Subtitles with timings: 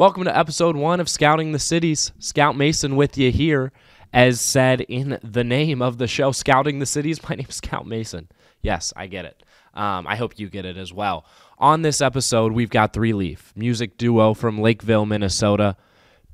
[0.00, 2.12] Welcome to episode one of Scouting the Cities.
[2.18, 3.70] Scout Mason with you here.
[4.14, 7.86] As said in the name of the show, Scouting the Cities, my name is Scout
[7.86, 8.30] Mason.
[8.62, 9.42] Yes, I get it.
[9.74, 11.26] Um, I hope you get it as well.
[11.58, 15.76] On this episode, we've got Three Leaf, music duo from Lakeville, Minnesota.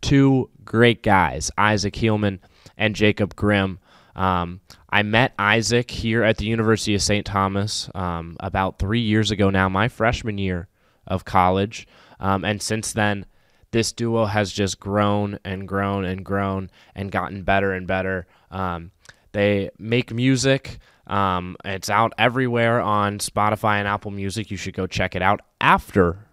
[0.00, 2.38] Two great guys, Isaac Heilman
[2.78, 3.80] and Jacob Grimm.
[4.14, 4.60] Um,
[4.90, 7.26] I met Isaac here at the University of St.
[7.26, 10.68] Thomas um, about three years ago now, my freshman year
[11.04, 11.88] of college.
[12.20, 13.26] Um, and since then,
[13.70, 18.26] this duo has just grown and grown and grown and gotten better and better.
[18.50, 18.90] Um,
[19.32, 20.78] they make music.
[21.06, 24.50] Um, it's out everywhere on Spotify and Apple Music.
[24.50, 26.26] You should go check it out after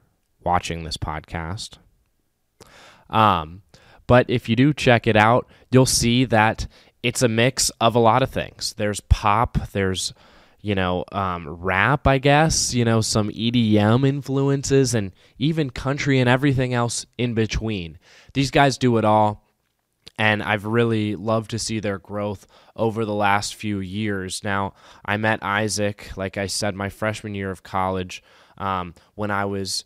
[0.44, 1.78] watching this podcast.
[3.10, 3.62] Um,
[4.08, 6.68] but if you do check it out, you'll see that
[7.04, 8.74] it's a mix of a lot of things.
[8.78, 10.14] There's pop, there's
[10.64, 16.28] you know um, rap, I guess, you know some EDM influences, and even country and
[16.28, 18.00] everything else in between.
[18.34, 19.46] These guys do it all,
[20.18, 24.44] and I've really loved to see their growth over the last few years.
[24.44, 24.74] Now,
[25.06, 28.24] I met Isaac, like I said, my freshman year of college
[28.58, 29.84] um, when I was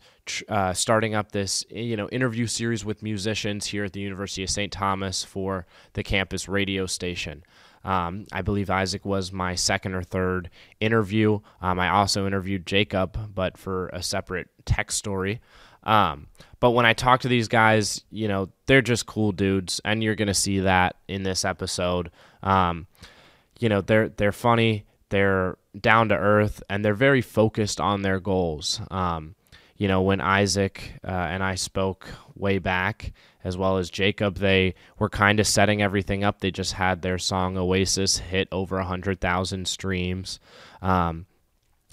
[0.48, 4.50] uh, starting up this you know interview series with musicians here at the University of
[4.50, 4.72] St.
[4.72, 7.42] Thomas for the campus radio station.
[7.84, 11.40] Um, I believe Isaac was my second or third interview.
[11.62, 15.40] Um, I also interviewed Jacob, but for a separate tech story.
[15.84, 16.26] Um,
[16.60, 20.16] but when I talk to these guys, you know, they're just cool dudes, and you're
[20.16, 22.10] gonna see that in this episode.
[22.42, 22.86] Um,
[23.58, 28.20] you know, they're they're funny, they're down to earth, and they're very focused on their
[28.20, 28.80] goals.
[28.90, 29.34] Um,
[29.76, 33.12] you know, when Isaac uh, and I spoke way back,
[33.44, 36.40] as well as Jacob, they were kind of setting everything up.
[36.40, 40.40] They just had their song Oasis hit over 100,000 streams.
[40.82, 41.26] Um,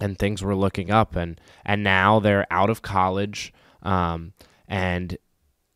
[0.02, 4.34] and things were looking up and and now they're out of college um,
[4.68, 5.18] and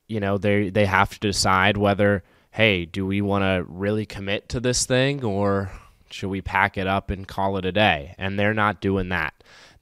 [0.07, 4.49] you know they they have to decide whether hey do we want to really commit
[4.49, 5.71] to this thing or
[6.11, 9.33] should we pack it up and call it a day and they're not doing that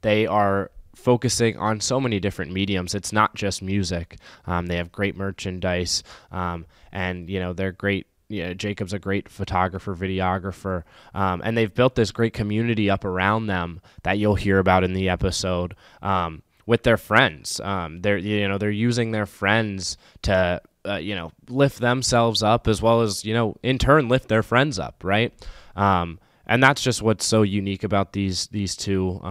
[0.01, 2.95] they are focusing on so many different mediums.
[2.95, 4.17] It's not just music.
[4.45, 8.07] Um, they have great merchandise, um, and you know they're great.
[8.29, 13.79] Jacob's a great photographer, videographer, um, and they've built this great community up around them
[14.03, 17.61] that you'll hear about in the episode um, with their friends.
[17.61, 22.67] Um, they're you know they're using their friends to uh, you know lift themselves up
[22.67, 25.31] as well as you know in turn lift their friends up, right?
[25.75, 29.21] Um, and that's just what's so unique about these these two.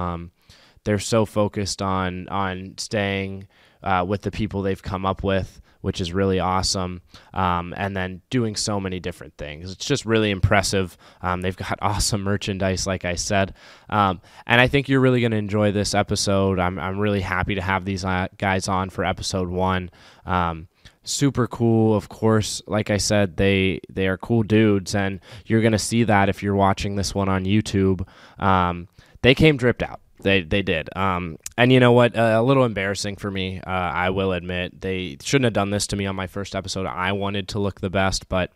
[0.86, 3.48] They're so focused on on staying
[3.82, 7.02] uh, with the people they've come up with, which is really awesome.
[7.34, 9.70] Um, and then doing so many different things.
[9.70, 10.96] It's just really impressive.
[11.22, 13.54] Um, they've got awesome merchandise, like I said.
[13.88, 16.58] Um, and I think you're really going to enjoy this episode.
[16.58, 19.90] I'm, I'm really happy to have these uh, guys on for episode one.
[20.24, 20.68] Um,
[21.04, 25.78] super cool of course like i said they they are cool dudes and you're gonna
[25.78, 28.04] see that if you're watching this one on youtube
[28.40, 28.88] um,
[29.22, 30.94] they came dripped out they they did.
[30.96, 32.16] Um, and you know what?
[32.16, 33.60] Uh, a little embarrassing for me.
[33.66, 36.86] Uh, I will admit they shouldn't have done this to me on my first episode.
[36.86, 38.52] I wanted to look the best, but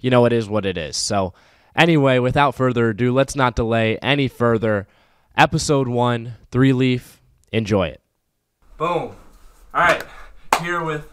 [0.00, 0.96] you know it is what it is.
[0.96, 1.34] So
[1.76, 4.88] anyway, without further ado, let's not delay any further.
[5.36, 7.20] Episode one, Three Leaf.
[7.52, 8.00] Enjoy it.
[8.78, 9.14] Boom.
[9.74, 10.04] All right,
[10.60, 11.06] here with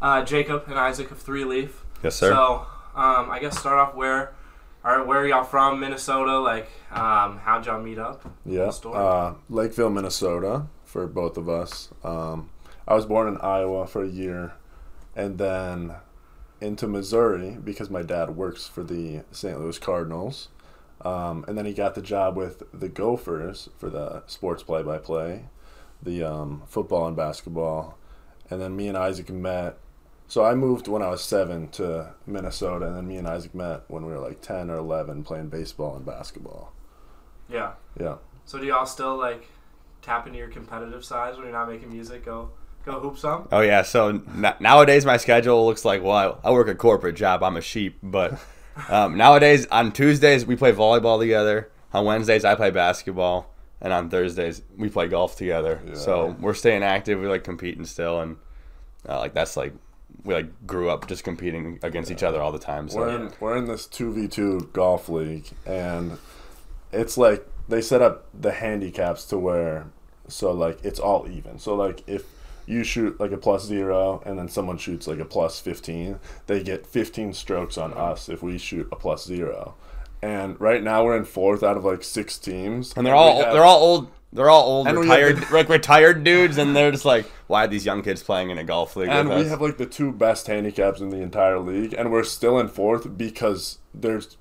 [0.00, 1.84] uh, Jacob and Isaac of Three Leaf.
[2.02, 2.32] Yes, sir.
[2.32, 4.34] So um, I guess start off where
[4.84, 5.80] all right, where are y'all from?
[5.80, 6.38] Minnesota.
[6.38, 8.30] Like, um, how'd y'all meet up?
[8.44, 11.90] Yeah, uh, Lakeville, Minnesota, for both of us.
[12.04, 12.50] Um,
[12.86, 14.54] I was born in Iowa for a year,
[15.14, 15.96] and then
[16.60, 19.58] into Missouri because my dad works for the St.
[19.60, 20.48] Louis Cardinals.
[21.02, 25.44] Um, and then he got the job with the Gophers for the sports play-by-play,
[26.02, 27.96] the um, football and basketball.
[28.50, 29.78] And then me and Isaac met
[30.28, 33.84] so I moved when I was seven to Minnesota, and then me and Isaac met
[33.88, 36.74] when we were like ten or eleven, playing baseball and basketball.
[37.48, 37.72] Yeah.
[37.98, 38.16] Yeah.
[38.44, 39.48] So do y'all still like
[40.02, 42.26] tap into your competitive side when you're not making music?
[42.26, 42.50] Go
[42.84, 43.48] go hoop some.
[43.50, 43.80] Oh yeah.
[43.82, 47.42] So n- nowadays my schedule looks like well, I, I work a corporate job.
[47.42, 48.38] I'm a sheep, but
[48.90, 51.70] um, nowadays on Tuesdays we play volleyball together.
[51.94, 55.80] On Wednesdays I play basketball, and on Thursdays we play golf together.
[55.86, 55.94] Yeah.
[55.94, 57.18] So we're staying active.
[57.18, 58.36] We like competing still, and
[59.08, 59.72] uh, like that's like
[60.24, 62.16] we like grew up just competing against yeah.
[62.16, 62.88] each other all the time.
[62.88, 66.18] So we're in, we're in this two v two golf league, and
[66.92, 69.86] it's like they set up the handicaps to where
[70.28, 71.58] so like it's all even.
[71.58, 72.24] So like if
[72.68, 76.62] you shoot like a plus zero and then someone shoots like a plus 15 they
[76.62, 78.00] get 15 strokes on mm-hmm.
[78.00, 79.74] us if we shoot a plus zero
[80.20, 83.54] and right now we're in fourth out of like six teams and they're all have,
[83.54, 86.90] they're all old they're all old, And we retired, the- like retired dudes, and they're
[86.90, 89.08] just like, why are these young kids playing in a golf league?
[89.08, 89.50] And with we us?
[89.50, 93.16] have like the two best handicaps in the entire league, and we're still in fourth
[93.16, 94.36] because there's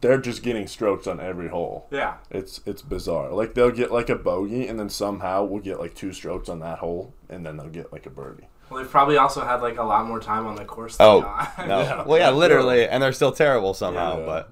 [0.00, 1.88] they're just getting strokes on every hole.
[1.90, 2.14] Yeah.
[2.30, 3.30] It's it's bizarre.
[3.32, 6.60] Like they'll get like a bogey, and then somehow we'll get like two strokes on
[6.60, 8.48] that hole, and then they'll get like a birdie.
[8.70, 10.96] Well, they've probably also had like a lot more time on the course.
[10.98, 11.20] Than oh
[11.58, 12.04] no, Yeah.
[12.04, 14.20] well yeah, literally, and they're still terrible somehow.
[14.20, 14.26] Yeah.
[14.26, 14.50] But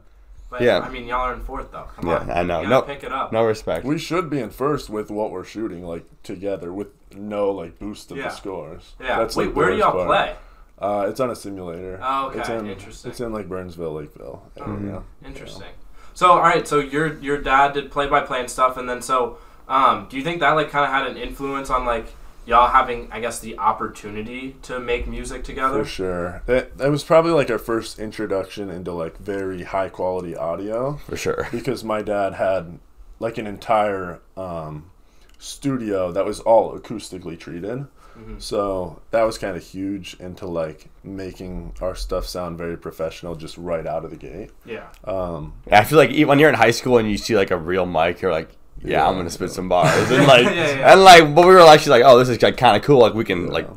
[0.50, 0.80] But, Yeah.
[0.80, 1.86] I mean, y'all are in fourth though.
[1.96, 2.30] Come Yeah, on.
[2.30, 2.60] I know.
[2.62, 3.32] You No- gotta pick it up.
[3.32, 3.84] no respect.
[3.84, 8.10] We should be in first with what we're shooting like together with no like boost
[8.10, 8.24] of Yeah.
[8.24, 8.94] the scores.
[9.00, 9.18] Yeah.
[9.18, 10.06] That's Wait, like where do y'all part.
[10.08, 10.34] play?
[10.78, 12.00] Uh, it's on a simulator.
[12.02, 12.40] Oh, okay.
[12.40, 13.10] It's in, Interesting.
[13.10, 14.42] It's in like Burnsville, Lakeville.
[14.58, 14.88] Mm-hmm.
[14.88, 15.02] area.
[15.24, 15.68] Interesting.
[16.14, 16.66] So, all right.
[16.66, 19.38] So your your dad did play by play and stuff, and then so,
[19.68, 22.06] um, do you think that like kind of had an influence on like
[22.46, 25.84] y'all having, I guess, the opportunity to make music together?
[25.84, 26.42] For sure.
[26.46, 31.16] That that was probably like our first introduction into like very high quality audio for
[31.16, 31.48] sure.
[31.50, 32.78] because my dad had
[33.18, 34.90] like an entire um,
[35.38, 37.86] studio that was all acoustically treated.
[38.18, 38.38] Mm-hmm.
[38.38, 43.56] So that was kind of huge into like making our stuff sound very professional just
[43.56, 44.50] right out of the gate.
[44.64, 44.88] Yeah.
[45.04, 47.56] Um, I feel like e- when you're in high school and you see like a
[47.56, 48.50] real mic, you're like,
[48.82, 49.08] yeah, Yeah.
[49.08, 50.92] I'm gonna spit some bars, and like, Yeah, yeah.
[50.92, 52.98] and like, but we were actually like, oh, this is like kind of cool.
[53.00, 53.68] Like we can like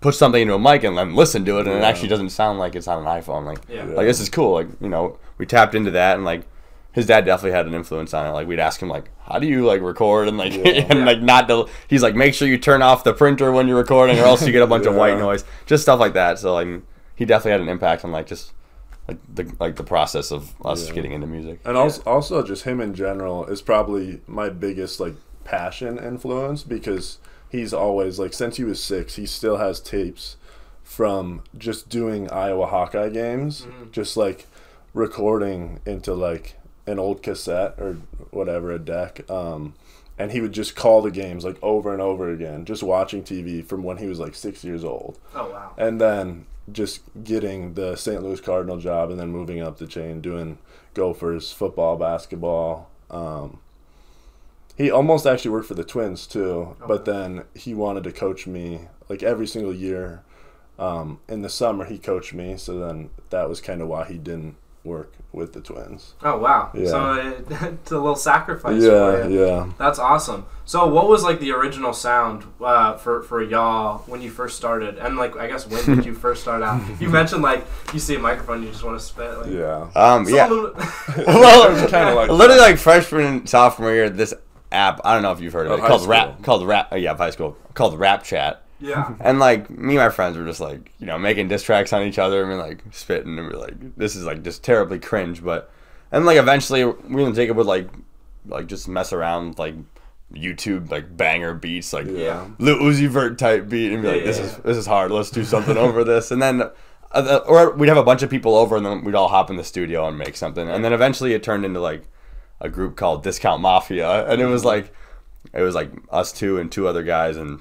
[0.00, 2.58] put something into a mic and then listen to it, and it actually doesn't sound
[2.58, 3.44] like it's on an iPhone.
[3.44, 3.84] Like, Yeah.
[3.84, 4.52] like this is cool.
[4.52, 6.42] Like you know, we tapped into that, and like
[6.92, 8.30] his dad definitely had an influence on it.
[8.30, 10.86] Like we'd ask him like, how do you like record and like Yeah.
[10.90, 11.66] and like not to.
[11.88, 14.52] He's like, make sure you turn off the printer when you're recording, or else you
[14.52, 15.44] get a bunch of white noise.
[15.66, 16.38] Just stuff like that.
[16.38, 16.68] So like
[17.14, 18.52] he definitely had an impact on like just.
[19.08, 20.94] Like the like the process of us Yeah.
[20.94, 21.60] getting into music.
[21.64, 25.14] and also, also just him in general is probably my biggest like
[25.44, 27.18] passion influence because
[27.48, 30.36] he's always like since he was six he still has tapes
[30.82, 34.46] from just doing iowa hawkeye games just like
[34.92, 36.56] recording into like
[36.86, 37.96] an old cassette or
[38.30, 39.72] whatever a deck um
[40.18, 43.64] and he would just call the games like over and over again just watching tv
[43.64, 45.72] from when he was like six years old Oh wow.
[45.78, 48.22] and then just getting the St.
[48.22, 50.58] Louis Cardinal job and then moving up the chain doing
[50.94, 52.90] Gophers football, basketball.
[53.10, 53.60] Um,
[54.76, 58.82] he almost actually worked for the Twins too, but then he wanted to coach me
[59.08, 60.22] like every single year.
[60.78, 64.16] Um, in the summer, he coached me, so then that was kind of why he
[64.16, 64.54] didn't
[64.84, 66.14] work with the Twins.
[66.22, 66.70] Oh wow.
[66.74, 66.86] Yeah.
[66.88, 68.82] So it, it's a little sacrifice.
[68.82, 69.46] Yeah, for you.
[69.46, 69.70] yeah.
[69.78, 70.46] That's awesome.
[70.64, 74.98] So, what was like the original sound uh, for for y'all when you first started,
[74.98, 76.80] and like I guess when did you first start out?
[77.00, 79.38] You mentioned like you see a microphone, you just want to spit.
[79.38, 79.90] Like, Yeah.
[79.94, 80.46] Um, yeah.
[80.48, 80.72] Someone-
[81.26, 84.34] well, It was kinda like literally like freshman and sophomore year, this
[84.70, 85.00] app.
[85.04, 85.86] I don't know if you've heard of Oh, it.
[85.88, 86.10] called school.
[86.12, 86.42] Rap.
[86.42, 86.88] Called Rap.
[86.92, 87.56] Oh, yeah, high school.
[87.72, 88.62] Called Rap Chat.
[88.80, 89.14] Yeah.
[89.20, 92.02] And like me and my friends were just like, you know, making diss tracks on
[92.02, 95.42] each other and we're like spitting and we're like, this is like just terribly cringe.
[95.42, 95.70] But
[96.12, 97.88] and like eventually, we and Jacob would like,
[98.46, 99.74] like just mess around with, like
[100.32, 102.46] YouTube like banger beats like Yeah.
[102.58, 105.10] Lil Uzi Vert type beat and be like, this yeah, is this is hard.
[105.10, 106.30] Let's do something over this.
[106.30, 106.62] And then,
[107.12, 109.56] uh, or we'd have a bunch of people over and then we'd all hop in
[109.56, 110.68] the studio and make something.
[110.68, 112.04] And then eventually it turned into like
[112.60, 114.92] a group called Discount Mafia, and it was like,
[115.52, 117.60] it was like us two and two other guys, and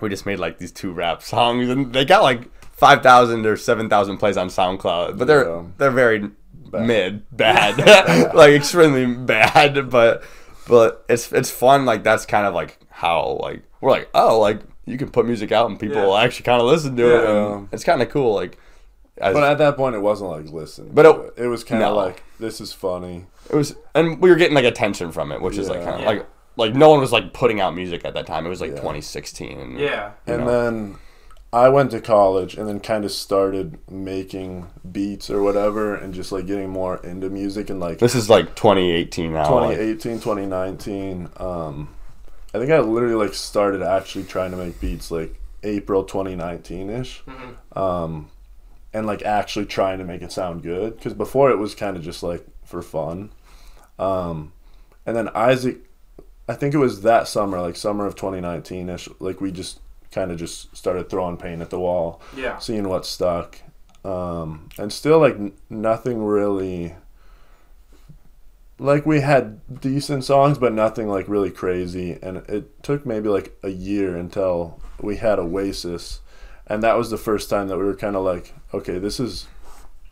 [0.00, 3.56] we just made like these two rap songs, and they got like five thousand or
[3.56, 5.62] seven thousand plays on SoundCloud, but they're Yeah.
[5.78, 6.30] they're very
[6.72, 7.78] mid, bad,
[8.34, 10.22] like extremely bad, but
[10.68, 11.84] but it's it's fun.
[11.86, 15.52] Like that's kind of like how like we're like oh like you can put music
[15.52, 16.04] out and people Yeah.
[16.06, 17.22] will actually kind of listen to it.
[17.24, 17.54] Yeah.
[17.56, 18.34] And it's kind of cool.
[18.34, 18.58] Like,
[19.18, 20.90] as, But at that point, it wasn't like listen.
[20.94, 21.96] But it- it, was kind of no.
[21.96, 23.26] like this is funny.
[23.50, 26.00] it was, and we were getting like attention from it, which is like kind of
[26.00, 26.06] Yeah.
[26.06, 26.26] like
[26.58, 28.44] like no one was like putting out music at that time.
[28.44, 28.76] It was like Yeah.
[28.80, 29.58] 2016.
[29.58, 30.10] and- Yeah.
[30.26, 30.50] and know.
[30.62, 30.96] then
[31.50, 36.30] I went to college and then kind of started making beats or whatever and just
[36.30, 39.44] like getting more into music and like This is like 2018 now.
[39.54, 41.88] like- 2018 2019 um
[42.54, 47.78] I think I literally like started actually trying to make beats like April 2019ish Mm-hmm.
[47.78, 48.30] um
[48.92, 52.02] and like actually trying to make it sound good cuz before it was kind of
[52.02, 53.30] just like for fun
[53.98, 54.52] um
[55.06, 55.78] and then Isaac
[56.48, 60.38] I think it was that summer like summer of 2019ish like we just kind of
[60.38, 62.58] just started throwing paint at the wall Yeah.
[62.58, 63.58] seeing what stuck.
[64.04, 66.94] Um and still like n- nothing really
[68.78, 72.18] like we had decent songs but nothing like really crazy.
[72.22, 76.20] And it took maybe like a year until we had oasis.
[76.66, 79.46] And that was the first time that we were kind of like okay this is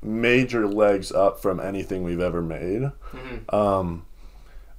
[0.02, 2.90] major legs up from anything we've ever made.
[3.50, 4.05] Um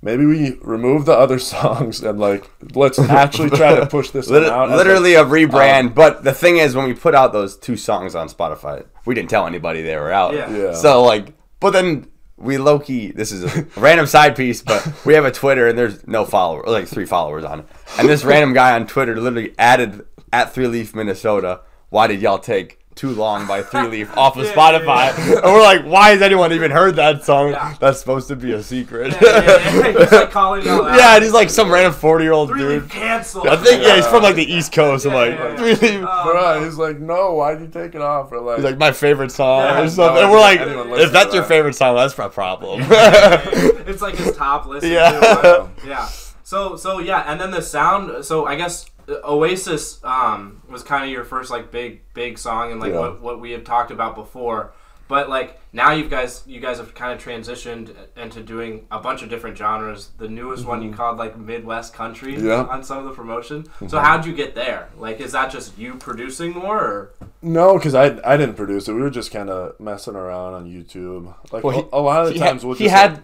[0.01, 4.45] maybe we remove the other songs and like let's actually try to push this one
[4.45, 5.87] out as, like, literally a rebrand.
[5.87, 9.15] um, but the thing is, when we put out those two songs on Spotify, we
[9.15, 10.33] didn't tell anybody they were out.
[10.33, 10.49] Yeah.
[10.55, 10.73] Yeah.
[10.73, 13.11] So like, but then we low key.
[13.11, 16.63] This is a random side piece, but we have a Twitter and there's no follower,
[16.67, 17.65] like three followers on it.
[17.97, 21.61] And this random guy on Twitter literally added at Three Leaf Minnesota.
[21.89, 25.17] Why did y'all take too long by Three Leaf off of Yeah, Spotify?
[25.17, 27.51] yeah, And we're like, why has anyone even heard that song?
[27.51, 27.75] Yeah.
[27.79, 29.13] That's supposed to be a secret.
[29.13, 29.99] Yeah, yeah, yeah.
[29.99, 30.97] He's like calling you out.
[30.97, 32.81] Yeah, and he's like some random forty year old Three dude.
[32.83, 33.47] leaf cancel.
[33.47, 35.05] I think yeah, he's from like the East Coast.
[35.05, 35.55] I'm like, yeah, yeah.
[35.57, 36.01] Three Leaf.
[36.01, 38.31] Um, oh, Bro, he's like, no, why'd you take it off?
[38.31, 40.15] Or like, He's like my favorite song Yeah, or something.
[40.15, 40.59] idea and we're like,
[41.05, 41.47] if that's your that.
[41.47, 42.81] favorite song, that's a problem.
[42.89, 44.85] it's like his top list.
[44.85, 45.67] Yeah.
[45.85, 46.07] yeah.
[46.43, 48.23] So so yeah, and then the sound.
[48.25, 52.79] So I guess Oasis um, was kind of your first like big big song, and
[52.81, 52.99] like Yeah.
[52.99, 54.73] what what we had talked about before.
[55.09, 59.21] But like now you guys you guys have kind of transitioned into doing a bunch
[59.23, 60.09] of different genres.
[60.17, 62.45] The newest one you called like Midwest country Mm-hmm.
[62.47, 62.63] Yeah.
[62.63, 63.65] on some of the promotion.
[63.87, 64.89] So how'd you get there?
[64.97, 68.93] Like is that just you producing more or no, because I, I didn't produce it.
[68.93, 71.33] We were just kind of messing around on YouTube.
[71.53, 73.21] Like, Well, he- a, a lot of the times had, we'll he had like-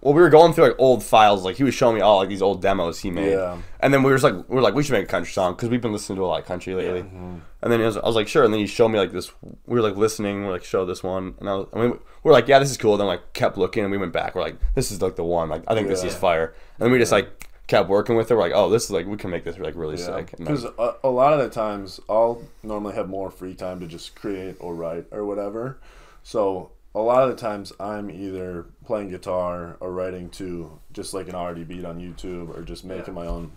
[0.00, 1.44] well, we were going through like old files.
[1.44, 3.32] Like he was showing me all like these old demos he made.
[3.32, 3.58] Yeah.
[3.80, 5.54] And then we were just like, we were like, we should make a country song
[5.54, 7.02] because we've been listening to a lot of country lately.
[7.02, 7.36] Mm-hmm.
[7.62, 8.44] And then he was, I was like, sure.
[8.44, 9.32] And then he showed me like this.
[9.42, 10.44] We were like listening.
[10.44, 11.34] We're like, show this one.
[11.40, 12.96] And I was, I mean, we we're like, yeah, this is cool.
[12.96, 14.34] Then like kept looking, and we went back.
[14.34, 15.48] We're like, this is like the one.
[15.48, 16.54] Like I think this is fire.
[16.78, 18.34] And then we just like kept working with it.
[18.34, 20.34] We're like, oh, this is like we can make this like really Yeah, sick.
[20.38, 23.80] And then- because a, a lot of the times I'll normally have more free time
[23.80, 25.78] to just create or write or whatever.
[26.22, 31.28] So a lot of the times I'm either playing guitar or writing to just like
[31.28, 33.20] an already beat on YouTube or just making Yeah.
[33.22, 33.52] my own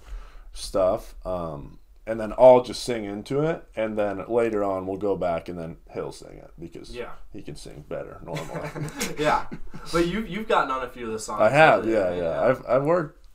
[0.53, 1.15] stuff.
[1.25, 5.48] Um, and then I'll just sing into it, and then later on we'll go back
[5.48, 7.12] and then he'll sing it because Yeah.
[7.31, 8.67] he can sing better normally.
[9.19, 9.45] yeah?
[9.93, 11.41] But you you've gotten on a few of the songs.
[11.41, 12.41] I have, lately, yeah, yeah.
[12.41, 13.27] I've I've worked.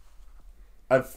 [0.90, 1.16] I've.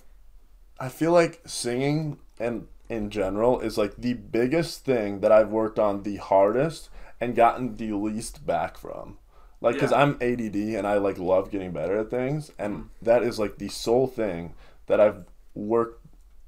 [0.79, 5.79] I feel like singing and in general is like the biggest thing that I've worked
[5.79, 9.17] on the hardest and gotten the least back from.
[9.59, 10.01] Like, because Yeah.
[10.01, 12.81] I'm ADD and I like love getting better at things, and hmm.
[13.01, 14.53] that is like the sole thing
[14.85, 16.05] that I've worked,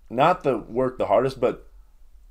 [0.10, 1.68] not the work the hardest, but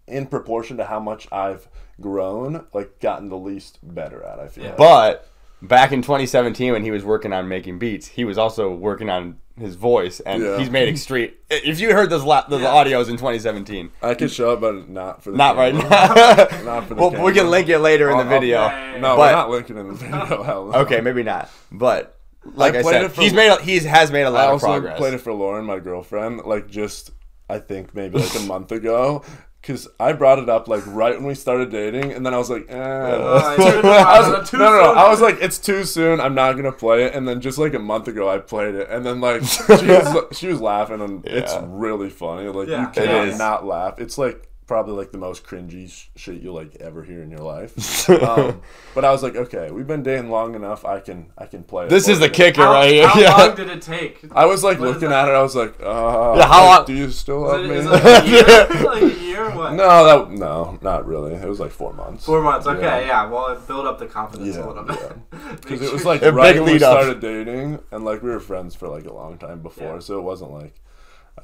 [0.06, 1.68] in proportion to how much I've
[2.00, 4.38] grown, like gotten the least better at.
[4.38, 4.64] I feel.
[4.64, 4.70] Yeah.
[4.70, 4.78] like.
[4.78, 5.28] But
[5.62, 9.38] back in 2017, when he was working on making beats, he was also working on
[9.60, 10.58] his voice, and Yeah.
[10.58, 11.30] he's made extreme.
[11.50, 12.68] If you heard those la- those Yeah.
[12.68, 15.88] audios in 2017, I could show it, but not for the not right now.
[16.64, 18.68] Not for the well, we can link it later in the I'll- I'll- video.
[18.98, 20.42] No, But- we're not linking in the video.
[20.42, 20.78] Hell no.
[20.80, 22.16] Okay, maybe not, but
[22.54, 24.66] like I, played said, for- he's made a, he's has made a lot of also
[24.66, 24.98] progress.
[24.98, 27.10] played it for Lauren, my girlfriend, like just
[27.50, 29.22] I think maybe like a month ago.
[29.68, 32.48] Cause I brought it up like right when we started dating, and then I was
[32.48, 32.74] like, eh.
[32.74, 34.86] Uh, It's too- too- I was- too no, no, no.
[34.88, 34.96] soon.
[34.98, 36.20] I was like, it's too soon.
[36.22, 37.14] I'm not gonna play it.
[37.14, 40.24] And then just like a month ago, I played it, and then like she was
[40.38, 42.48] she was laughing, and it's really funny.
[42.48, 42.80] Like Yeah.
[42.80, 44.00] you It can't not laugh.
[44.00, 47.40] It's like probably like the most cringy sh- shit you'll like ever hear in your
[47.40, 48.08] life.
[48.22, 48.60] um,
[48.94, 50.84] but I was like, okay, we've been dating long enough.
[50.84, 51.88] I can I can play.
[51.88, 53.08] this is the kicker How, right here.
[53.08, 53.34] how yeah.
[53.36, 54.24] long did it take?
[54.30, 55.32] I was like What is looking at it.
[55.32, 57.80] I was like, uh, Yeah, how like, long- do you still love it, me?
[57.82, 58.84] like a year?
[58.84, 59.50] like a year?
[59.56, 59.72] What?
[59.72, 61.32] no, that no, not really.
[61.34, 62.26] It was like four months.
[62.26, 62.66] Four months.
[62.66, 63.00] Okay, Yeah.
[63.24, 63.26] yeah.
[63.26, 64.98] Well, it built up the confidence Yeah, a little bit.
[65.32, 65.56] yeah.
[65.56, 67.00] Because it was like right when we lead up.
[67.00, 69.98] started dating, and like we were friends for like a long time before, Yeah.
[70.00, 70.74] so it wasn't like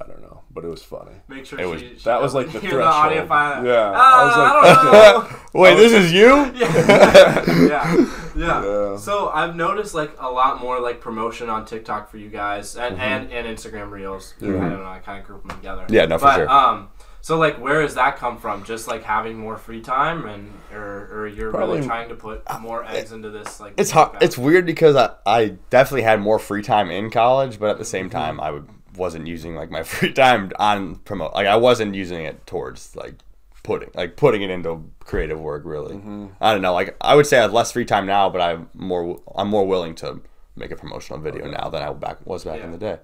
[0.00, 1.12] I don't know, but it was funny.
[1.28, 3.28] Make sure It was- she, she that was, like, the hear the audio threshold.
[3.28, 3.64] file.
[3.66, 5.46] Yeah, Ah, I was like, I.
[5.58, 6.26] Wait, this is you?
[6.54, 7.44] yeah.
[7.46, 8.64] yeah, yeah.
[8.64, 8.96] Yeah.
[8.96, 12.96] So I've noticed like a lot more like promotion on TikTok for you guys and
[12.96, 13.00] Mm-hmm.
[13.02, 14.34] and, and Instagram Reels.
[14.40, 14.84] I don't know.
[14.84, 15.86] I kind of group them together.
[15.88, 16.48] Yeah, no, for but, sure.
[16.50, 16.88] Um,
[17.20, 18.64] so like, where does that come from?
[18.64, 22.42] Just like having more free time, and or, or you're Probably- really trying to put
[22.60, 23.74] more eggs into this like.
[23.76, 24.18] It's hard.
[24.20, 27.84] It's weird because I, I definitely had more free time in college, but at the
[27.84, 27.90] Mm-hmm.
[27.90, 31.34] same time, I would, wasn't using like my free time on promote.
[31.34, 33.14] Like I wasn't using it towards like
[33.62, 35.62] putting like putting it into creative work.
[35.64, 36.26] Really, Mm-hmm.
[36.40, 36.72] I don't know.
[36.74, 39.66] Like I would say I have less free time now, but I'm more I'm more
[39.66, 40.20] willing to
[40.56, 42.64] make a promotional video now than I back was back Yeah.
[42.66, 42.98] in the day,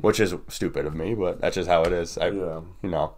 [0.00, 2.18] which is stupid of me, but that's just how it is.
[2.18, 2.38] I, Mm-hmm.
[2.40, 2.60] Yeah.
[2.82, 3.14] you know.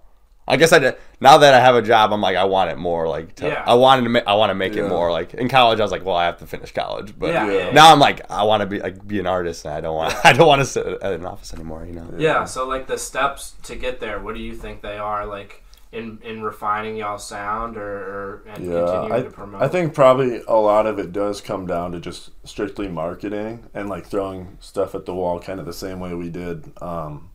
[0.49, 2.77] I guess I did, now that I have a job, I'm like I want it
[2.79, 3.63] more like to, Yeah.
[3.65, 4.85] I wanted to ma- I want to make Yeah.
[4.87, 7.29] it more like in college I was like well I have to finish college but
[7.33, 7.53] Yeah, Yeah.
[7.53, 7.71] yeah, yeah.
[7.73, 10.15] now I'm like I want to be like be an artist and I don't want
[10.25, 12.45] I don't want to sit at an office anymore you know Yeah.
[12.45, 15.25] So like the steps to get there, what do you think they are?
[15.27, 19.63] Like in in refining y'all sound or, or and Yeah, continuing I, to promote.
[19.63, 23.89] I think probably a lot of it does come down to just strictly marketing and
[23.91, 27.29] like throwing stuff at the wall, kind of the same way we did um,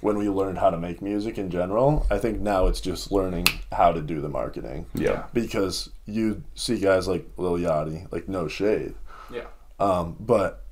[0.00, 2.06] when we learned how to make music in general.
[2.10, 4.86] I think now it's just learning how to do the marketing.
[4.94, 8.94] yeah because you see guys like Lil Yachty, like no shade,
[9.32, 9.44] Yeah.
[9.78, 10.64] um, but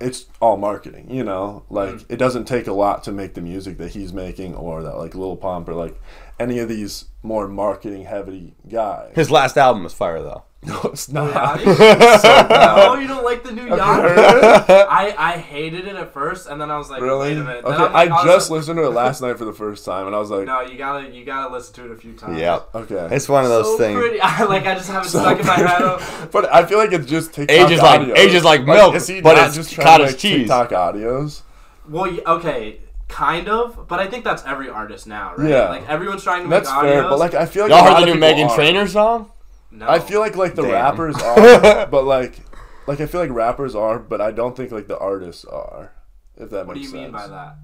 [0.00, 1.64] it's all marketing, you know.
[1.70, 2.04] Like Mm.
[2.08, 5.14] it doesn't take a lot to make the music that he's making, or that like
[5.14, 6.00] Lil Pump, or like
[6.38, 9.12] any of these more marketing heavy guys.
[9.14, 11.32] his last album was fire though No, it's not.
[11.64, 13.78] no, oh, you don't like the new Yachty?
[13.78, 17.28] I, I hated it at first, and then I was like, really?
[17.30, 17.64] wait a minute.
[17.64, 19.44] Then Okay, I'm like, I oh, was just like, listened to it last night for
[19.44, 21.90] the first time, and I was like, No, you gotta you gotta listen to it
[21.92, 22.40] a few times.
[22.40, 22.74] Yep.
[22.74, 23.08] okay.
[23.12, 24.00] It's one of those so things.
[24.00, 24.20] pretty.
[24.20, 25.98] I, like I just have it So stuck in my head.
[26.00, 26.30] pretty.
[26.32, 28.16] But I feel like it's just TikTok Age is like- audio.
[28.16, 30.38] age is like milk, is he but not it's just trying cottage to make cheese.
[30.40, 31.42] TikTok audios?
[31.88, 35.48] Well, okay, kind of, but I think that's every artist now, right?
[35.50, 35.68] Yeah.
[35.68, 36.82] Like everyone's trying to make That's audios.
[36.82, 38.54] fair, but like I feel like Y'all a heard the new Meghan.
[38.54, 39.30] Trainor song?
[39.70, 39.88] no.
[39.88, 40.72] I feel like like the Damn.
[40.72, 42.40] rappers are, but like,
[42.86, 45.92] like I feel like rappers are, but I don't think like the artists are.
[46.36, 47.02] If that What do makes you sense.
[47.04, 47.56] mean by that?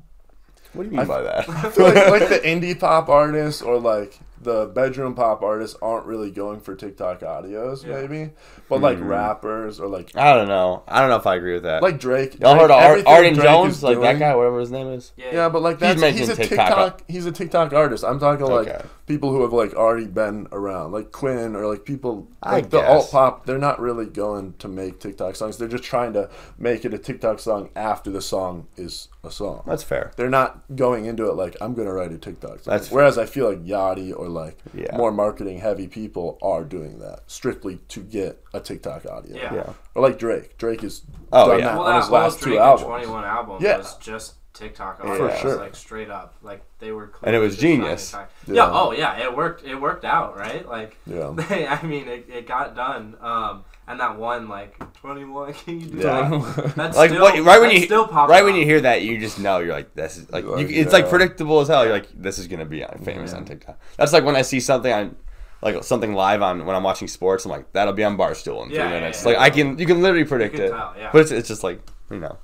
[0.73, 1.49] What do you mean by that?
[1.49, 6.07] I feel like, like the indie pop artists or like the bedroom pop artists aren't
[6.07, 8.01] really going for TikTok audios, Yeah.
[8.01, 8.31] maybe.
[8.69, 9.09] But like Hmm.
[9.09, 10.83] rappers or like I don't know.
[10.87, 11.83] I don't know if I agree with that.
[11.83, 12.39] like Drake.
[12.41, 13.77] Y'all like, heard of Art, Arden Drake Jones?
[13.79, 15.13] is Like that guy, whatever his name is?
[15.17, 15.27] Yeah.
[15.33, 17.03] Yeah, but like that's making he's a TikTok TikTok.
[17.09, 18.05] He's a TikTok artist.
[18.05, 18.83] I'm talking like Okay.
[19.07, 22.81] people who have like already been around, like Quinn or like people I like the
[22.81, 22.91] guess.
[22.91, 23.47] alt pop.
[23.47, 25.59] They're not really going to make TikTok songs.
[25.59, 29.63] They're just trying to make it a TikTok song after the song is a song.
[29.67, 30.13] That's fair.
[30.17, 32.73] They're not going into it like I'm gonna write a TikTok song.
[32.73, 34.97] That's- Whereas I feel like Yachty or like Yeah.
[34.97, 39.39] more marketing heavy people are doing that strictly to get a TikTok audience.
[39.41, 39.55] Yeah.
[39.55, 39.73] Yeah.
[39.95, 40.59] Or like Drake.
[40.59, 41.65] Drake is Oh, done yeah.
[41.67, 42.87] that Well, on his last Drake two and albums.
[42.87, 43.79] 21 album Yeah.
[43.79, 45.57] was just TikTok Yeah, For audios, sure.
[45.57, 47.11] like straight up, like they were.
[47.23, 48.13] And it was genius.
[48.13, 48.27] Yeah.
[48.47, 48.71] Yeah.
[48.73, 49.19] Oh yeah.
[49.23, 49.65] It worked.
[49.65, 50.69] It worked out, right?
[50.69, 50.97] Like.
[51.07, 51.33] Yeah.
[51.35, 53.17] They, I mean, it, it got done.
[53.21, 55.53] Um, and that one like 21.
[55.65, 56.29] Can you do Yeah.
[56.29, 56.73] that?
[56.77, 59.19] That's Like still, what, right when you still popping right when you hear that, you
[59.19, 61.85] just know you're like this is like, You're like, it's like predictable as hell.
[61.85, 63.39] You're like this is gonna be on, famous Yeah.
[63.39, 63.79] on TikTok.
[63.97, 65.17] That's like when I see something on
[65.63, 67.45] like something live on when I'm watching sports.
[67.45, 69.23] I'm like that'll be on Barstool in three Yeah, yeah, minutes.
[69.23, 69.43] yeah, like yeah.
[69.45, 71.11] I can you can literally predict can it, tell, yeah.
[71.13, 72.39] but it's, it's just like you know.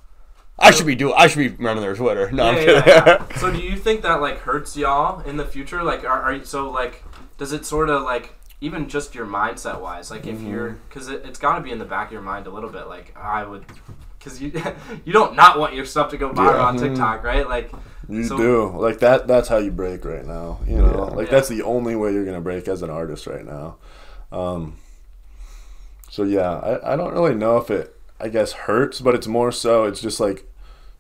[0.63, 1.15] I should be doing.
[1.17, 2.31] I should be running their Twitter.
[2.33, 2.83] No, I'm kidding.
[2.87, 3.27] yeah, yeah.
[3.39, 5.83] So do you think that like hurts y'all in the future?
[5.83, 7.03] Like, are, are you so like?
[7.39, 10.11] Does it sort of like even just your mindset wise?
[10.11, 10.51] Like, if Mm-hmm.
[10.51, 12.71] you're because it, it's got to be in the back of your mind a little
[12.71, 12.87] bit.
[12.89, 13.65] Like, I would
[14.19, 14.53] because you
[15.05, 16.65] you don't not want your stuff to go viral Yeah.
[16.67, 17.49] on TikTok, right?
[17.49, 17.71] Like,
[18.09, 19.27] You So- do like that.
[19.27, 20.61] That's how you break right now.
[20.67, 21.17] You know, Yeah.
[21.17, 21.33] like Yeah.
[21.37, 23.77] that's the only way you're gonna break as an artist right now.
[24.33, 24.77] Um,
[26.11, 29.51] so yeah, I, I don't really know if it I guess hurts, but it's more
[29.53, 30.45] so it's just like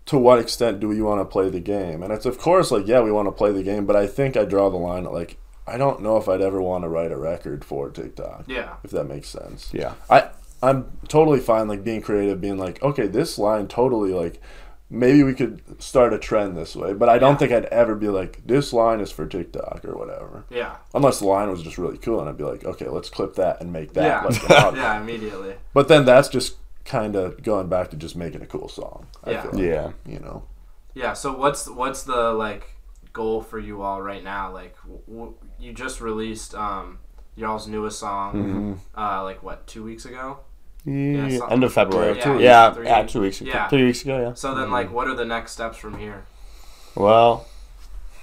[0.06, 2.02] to what extent do we want to play the game?
[2.02, 4.37] And it's of course like yeah we want to play the game, but I think
[4.37, 5.37] I draw the line at like
[5.70, 8.44] I don't know if I'd ever want to write a record for TikTok.
[8.48, 9.70] yeah, If that makes sense.
[9.72, 9.94] Yeah.
[10.09, 10.30] I
[10.62, 14.40] I'm totally fine like being creative, being like, okay, this line totally like
[14.92, 17.38] maybe we could start a trend this way, but I don't Yeah.
[17.38, 20.44] think I'd ever be like, this line is for TikTok or whatever.
[20.50, 23.37] yeah, Unless the line was just really cool, and I'd be like, okay, let's clip
[23.37, 24.04] that and make that.
[24.04, 25.00] yeah, Like yeah.
[25.00, 29.06] Immediately, But then that's just kind of going back to just making a cool song.
[29.22, 29.42] I Yeah.
[29.42, 29.90] feel like, Yeah.
[30.04, 30.42] You know.
[30.94, 31.12] yeah.
[31.12, 32.76] So what's what's the like
[33.20, 34.44] goal for you all right now?
[34.61, 36.98] Like, w- w- you just released um
[37.37, 38.72] y'all's newest song, Mm-hmm.
[39.00, 40.38] uh, like what two weeks ago?
[40.87, 42.16] Yeah, so- end of February.
[42.18, 43.50] Yeah, Yeah, two- yeah, three- two weeks ago.
[43.54, 43.68] yeah.
[43.68, 44.33] Three weeks ago, yeah.
[44.35, 46.24] So then, like, what are the next steps from here?
[46.94, 47.46] Well,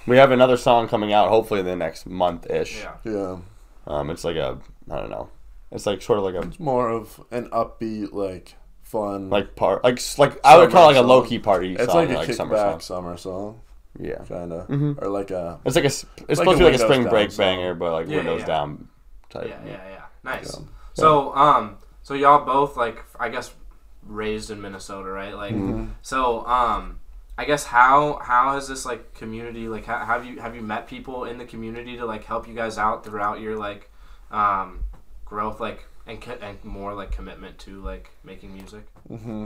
[0.08, 2.74] we have another song coming out hopefully in the next month ish.
[2.84, 2.96] Yeah.
[3.14, 3.38] Yeah.
[3.86, 4.58] Um, it's like a
[4.90, 5.30] I don't know.
[5.72, 9.30] It's like sort of like a It's more of an upbeat, like fun.
[9.30, 11.92] like part like like I would call it like a Summer low key party it's
[11.92, 12.80] song, like a summer kickback song.
[12.92, 13.62] summer song,
[14.00, 15.02] Yeah, kind of, Mhm.
[15.02, 17.02] or like a it's like a s- it's like supposed to be like a spring
[17.04, 17.38] Down break song.
[17.46, 18.46] banger, but like Yeah, windows yeah.
[18.48, 18.88] down
[19.30, 19.48] type.
[19.50, 20.02] Yeah, yeah, yeah.
[20.24, 20.56] Nice.
[20.60, 20.66] Yeah.
[20.94, 23.54] So, um, so y'all both like, I guess,
[24.06, 25.36] raised in Minnesota, right?
[25.36, 25.86] Like, Mm-hmm.
[26.02, 27.00] so, um,
[27.38, 30.88] I guess how how has this like community like ha- have you have you met
[30.88, 33.92] people in the community to like help you guys out throughout your like
[34.32, 34.80] um
[35.24, 38.88] growth like and co- and more like commitment to like making music?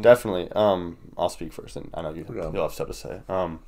[0.02, 0.50] Definitely.
[0.54, 2.50] Um, I'll speak first, and I know you Yeah.
[2.54, 3.22] you'll have stuff to say.
[3.28, 3.60] Um,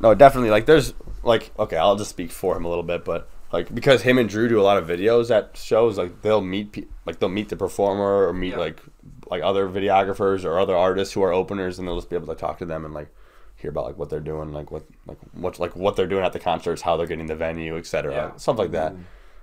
[0.00, 0.50] no, definitely.
[0.50, 4.02] Like, there's like okay, I'll just speak for him a little bit, but like because
[4.02, 7.18] him and Drew do a lot of videos at shows, like they'll meet pe- like
[7.18, 8.58] they'll meet the performer or meet Yeah.
[8.58, 8.80] like
[9.28, 12.34] like other videographers or other artists who are openers, and they'll just be able to
[12.34, 13.08] talk to them and like
[13.56, 16.32] hear about like what they're doing, like what like what like what they're doing at
[16.32, 18.12] the concerts, how they're getting the venue, etc.
[18.12, 18.36] Yeah.
[18.36, 18.92] Stuff like that.
[18.92, 19.02] Mm-hmm.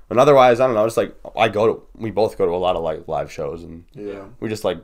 [0.10, 0.86] And otherwise, I don't know.
[0.86, 3.64] It's like I go to we both go to a lot of like live shows
[3.64, 4.26] and yeah.
[4.40, 4.78] we just like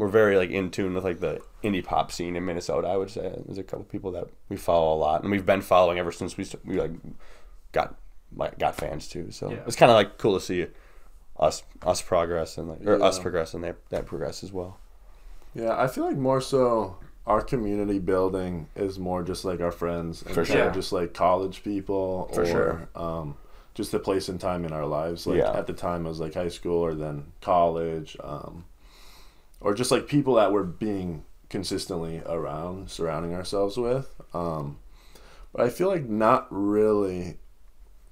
[0.00, 2.88] we're very like in tune with like the indie pop scene in Minnesota.
[2.88, 5.60] I would say there's a couple people that we follow a lot, and we've been
[5.60, 6.92] following ever since we we like
[7.72, 7.94] got
[8.34, 9.30] like got fans too.
[9.30, 9.58] So Yeah.
[9.66, 10.66] it's kind of like cool to see
[11.38, 14.78] us us progress and like or us progress and they that progress as well.
[15.54, 20.22] Yeah, I feel like more so our community building is more just like our friends
[20.22, 20.70] and For sure.
[20.70, 22.88] just like college people For or sure.
[22.94, 23.36] um,
[23.74, 25.26] just the place and time in our lives.
[25.26, 25.52] Like Yeah.
[25.52, 28.64] at the time it was like high school or then college, um,
[29.60, 34.08] or just like people that we're being consistently around, surrounding ourselves with.
[34.32, 34.78] Um,
[35.52, 37.38] but I feel like not really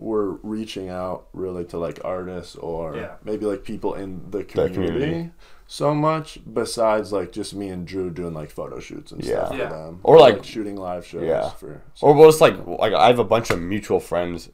[0.00, 3.14] we're reaching out really to like artists or Yeah.
[3.24, 5.30] maybe like people in the community, community.
[5.66, 9.46] so much besides like just me and Drew doing like photo shoots and Yeah.
[9.46, 9.68] stuff Yeah.
[9.68, 11.48] for them Or, like- shooting live shows Yeah.
[11.50, 14.50] for Or we'll just like like I have a bunch of mutual friends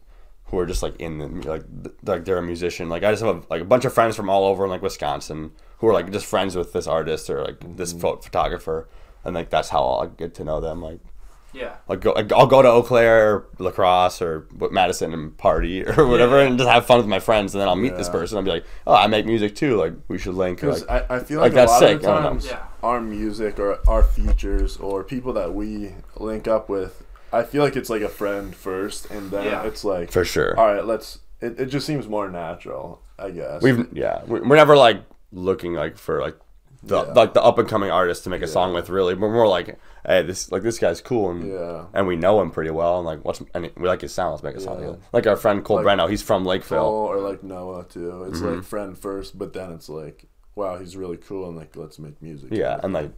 [0.47, 2.89] who are just like in the like th- like they're a musician.
[2.89, 5.89] Like I just have like a bunch of friends from all over like Wisconsin who
[5.89, 8.01] are like just friends with this artist or like this mm.
[8.01, 8.89] pho- photographer,
[9.25, 10.81] and like that's how I'll get to know them.
[10.83, 11.01] Like
[11.53, 11.77] Yeah.
[11.89, 15.85] like go, like, I'll go to Eau Claire, La Crosse, or what Madison and party
[15.97, 16.49] or whatever, Yeah.
[16.49, 17.55] and just have fun with my friends.
[17.55, 18.39] And then I'll meet this person.
[18.39, 19.77] I'll be like, oh, I make music too.
[19.77, 20.63] Like we should link.
[20.65, 21.97] Or, Because like, I, I feel like, like, that's a lot sick.
[21.97, 22.29] of the I don't know.
[22.31, 22.63] times Yeah.
[22.83, 27.77] our music or our features or people that we link up with, I feel like
[27.77, 29.63] it's like a friend first, and then Yeah.
[29.65, 30.59] it's like, for sure.
[30.59, 31.19] all right, let's.
[31.41, 33.61] It, it just seems more natural, I guess.
[33.61, 35.03] We've yeah, we're never like
[35.35, 36.37] looking like for like
[36.83, 37.13] the Yeah.
[37.13, 38.89] like the up and coming artist to make a song with.
[38.91, 41.85] Really, we're more like, hey, this like this guy's cool and Yeah.
[41.95, 44.33] and we know him pretty well and like what's and we like his sound.
[44.33, 44.75] Let's make a song.
[44.81, 44.87] Yeah.
[44.87, 44.99] together.
[45.13, 46.81] Like our friend Cole Like- Breno, he's from Lakeville.
[46.83, 48.25] Cole or like Noah too.
[48.25, 48.55] It's Mm-hmm.
[48.57, 52.21] like friend first, but then it's like, wow, he's really cool, and like let's make
[52.23, 52.49] music.
[52.53, 53.13] Yeah, and like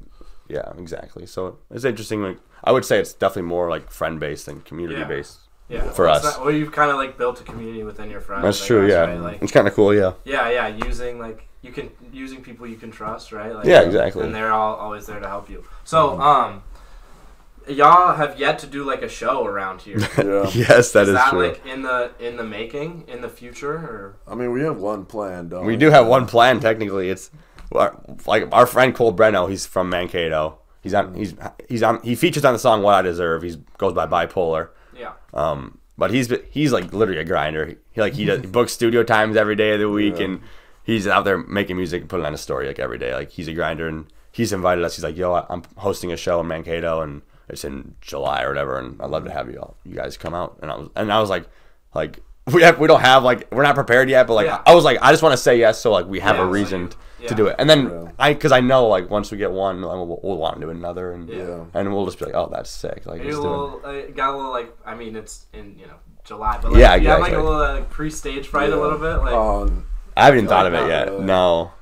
[0.49, 1.27] yeah, exactly.
[1.27, 2.23] So it's interesting.
[2.23, 5.39] Like I would say it's definitely more like friend based than community based.
[5.69, 5.91] Yeah.
[5.91, 6.25] For Well, us.
[6.25, 8.45] it's not- well, you've kind of like built a community within your friends.
[8.45, 8.87] That's I true.
[8.87, 9.21] guess, Yeah, right?
[9.21, 9.93] Like, it's kind of cool.
[9.93, 10.13] Yeah.
[10.25, 10.69] yeah, yeah.
[10.69, 13.53] Using like you can using people you can trust, right?
[13.55, 14.25] Like, Yeah, exactly.
[14.25, 15.65] And they're all always there to help you.
[15.85, 16.63] So, um,
[17.69, 19.99] y'all have yet to do like a show around here.
[20.19, 20.51] yeah.
[20.55, 21.49] Yes, that is is that true.
[21.49, 25.05] like in the in the making in the future or I mean, we have one
[25.05, 25.73] plan, don't we?
[25.75, 27.11] We do have one plan technically.
[27.11, 27.31] It's
[27.73, 29.49] like our friend Cole Breno.
[29.51, 30.59] He's from Mankato.
[30.83, 31.15] He's on.
[31.15, 31.35] He's
[31.69, 32.01] he's on.
[32.03, 34.69] He features on the song "What I Deserve." He goes by Bipolar.
[34.97, 37.75] yeah Um, but he's he's like literally a grinder.
[37.91, 40.27] He like he, does, he books studio times every day of the week, Yeah.
[40.27, 40.41] and
[40.87, 43.13] he's out there making music and putting on a story like every day.
[43.15, 44.97] Like he's a grinder, and he's invited us.
[44.97, 48.79] He's like, "Yo, I'm hosting a show in Mankato, and it's in July or whatever,
[48.79, 51.13] and I'd love to have you all, you guys come out." And I was and
[51.13, 51.47] I was like,
[51.95, 52.21] like
[52.53, 54.63] we have we don't have like we're not prepared yet, but like Yeah.
[54.65, 56.47] I was like, I just want to say yes, so like we have Yeah, a
[56.47, 56.81] so reason
[57.21, 59.81] you- to do it, and then I because I know like once we get one,
[59.81, 61.65] then we'll, we'll want to do another, and Yeah.
[61.75, 63.51] and we'll just be like, oh, that's sick, like Maybe let's a it.
[63.51, 65.95] little uh, got a little like I mean it's in you know
[66.25, 69.17] July but like Yeah, you have like a little like pre-stage fright a little bit
[69.25, 71.11] like Um, I haven't even Like, thought of it yet.
[71.11, 71.25] really.
[71.25, 71.73] No.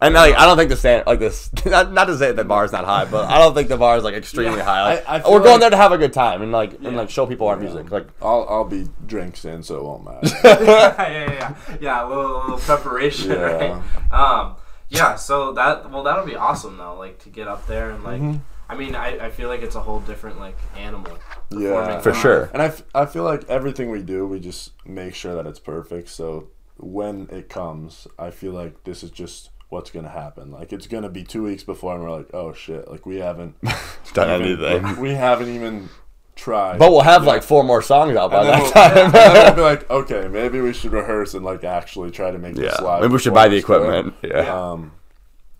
[0.00, 1.48] And like, I don't think the stand like this.
[1.64, 3.76] Not, not to say that the bar is not high, but I don't think the
[3.76, 4.82] bar is like extremely Yeah, high.
[4.96, 6.96] Like, I- I we're going like- there to have a good time and like and
[6.96, 7.62] like show people our Yeah.
[7.68, 7.92] music.
[7.92, 10.36] Like I'll I'll be drinks in, so it won't matter.
[10.64, 12.04] yeah, yeah, yeah, yeah.
[12.04, 13.36] A little, little preparation, Yeah.
[13.42, 13.82] right?
[14.12, 14.56] Um,
[14.88, 15.14] yeah.
[15.14, 16.96] So that well, that'll be awesome though.
[16.98, 18.38] Like to get up there and like, Mm-hmm.
[18.68, 21.16] I mean, I, I feel like it's a whole different like animal.
[21.50, 22.00] Yeah.
[22.00, 22.50] for sure.
[22.54, 25.58] And I, f- I feel like everything we do, we just make sure that it's
[25.60, 26.08] perfect.
[26.08, 30.50] So when it comes, I feel like this is just what's gonna happen.
[30.50, 33.56] Like it's gonna be two weeks before, and we're like, oh shit, like we haven't
[34.12, 35.00] done even, anything.
[35.00, 35.88] we haven't even
[36.36, 36.78] tried.
[36.78, 38.98] But we'll have like four more songs out by and that we'll, time.
[38.98, 42.38] and then we'll be like, okay, maybe we should rehearse and like actually try to
[42.38, 42.84] make this yeah.
[42.84, 43.02] live.
[43.02, 44.14] Maybe we should buy the equipment.
[44.20, 44.32] good.
[44.32, 44.70] Yeah.
[44.70, 44.92] Um,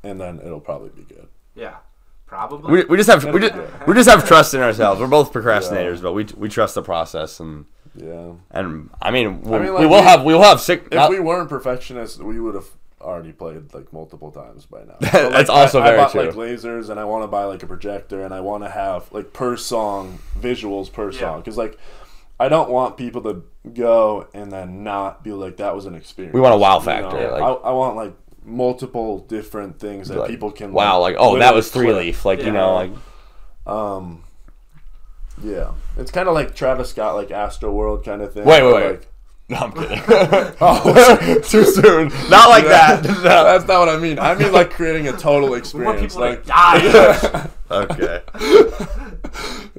[0.03, 1.29] and then it'll probably be good.
[1.55, 1.77] Yeah,
[2.27, 2.73] probably.
[2.73, 3.55] We, we just have we just,
[3.87, 5.01] we just have trust in ourselves.
[5.01, 6.03] We're both procrastinators, Yeah.
[6.03, 8.33] but we we trust the process and Yeah.
[8.51, 10.85] and I mean, we'll, mean, we will we- have we will have sick.
[10.87, 12.69] If not- we weren't perfectionists, we would have
[13.01, 14.95] already played like multiple times by now.
[15.01, 16.23] But, That's like, also I, very I bought true.
[16.23, 19.11] like lasers, and I want to buy like a projector, and I want to have
[19.13, 21.19] like per song visuals per Yeah.
[21.21, 21.79] song because like
[22.41, 26.33] I don't want people to go and then not be like that was an experience.
[26.35, 27.33] We want a wow you factor, know?
[27.33, 28.13] like- I, I want like
[28.45, 30.73] multiple different things that like, people can.
[30.73, 31.97] wow, like oh that was three click.
[31.97, 32.47] leaf, like Yeah.
[32.47, 32.91] you know, like
[33.67, 34.25] Um,
[35.43, 38.45] yeah, it's kind of like Travis Scott, like Astroworld kind of thing.
[38.45, 38.91] Wait, wait, wait.
[38.91, 39.09] Like,
[39.49, 39.99] no, I'm kidding.
[40.61, 42.09] oh, Too soon.
[42.31, 43.05] Not like that.
[43.23, 43.45] No.
[43.45, 44.19] That's not what I mean.
[44.19, 46.15] I mean like creating a total we want experience.
[46.15, 47.49] people Like, to die.
[47.71, 48.23] Okay.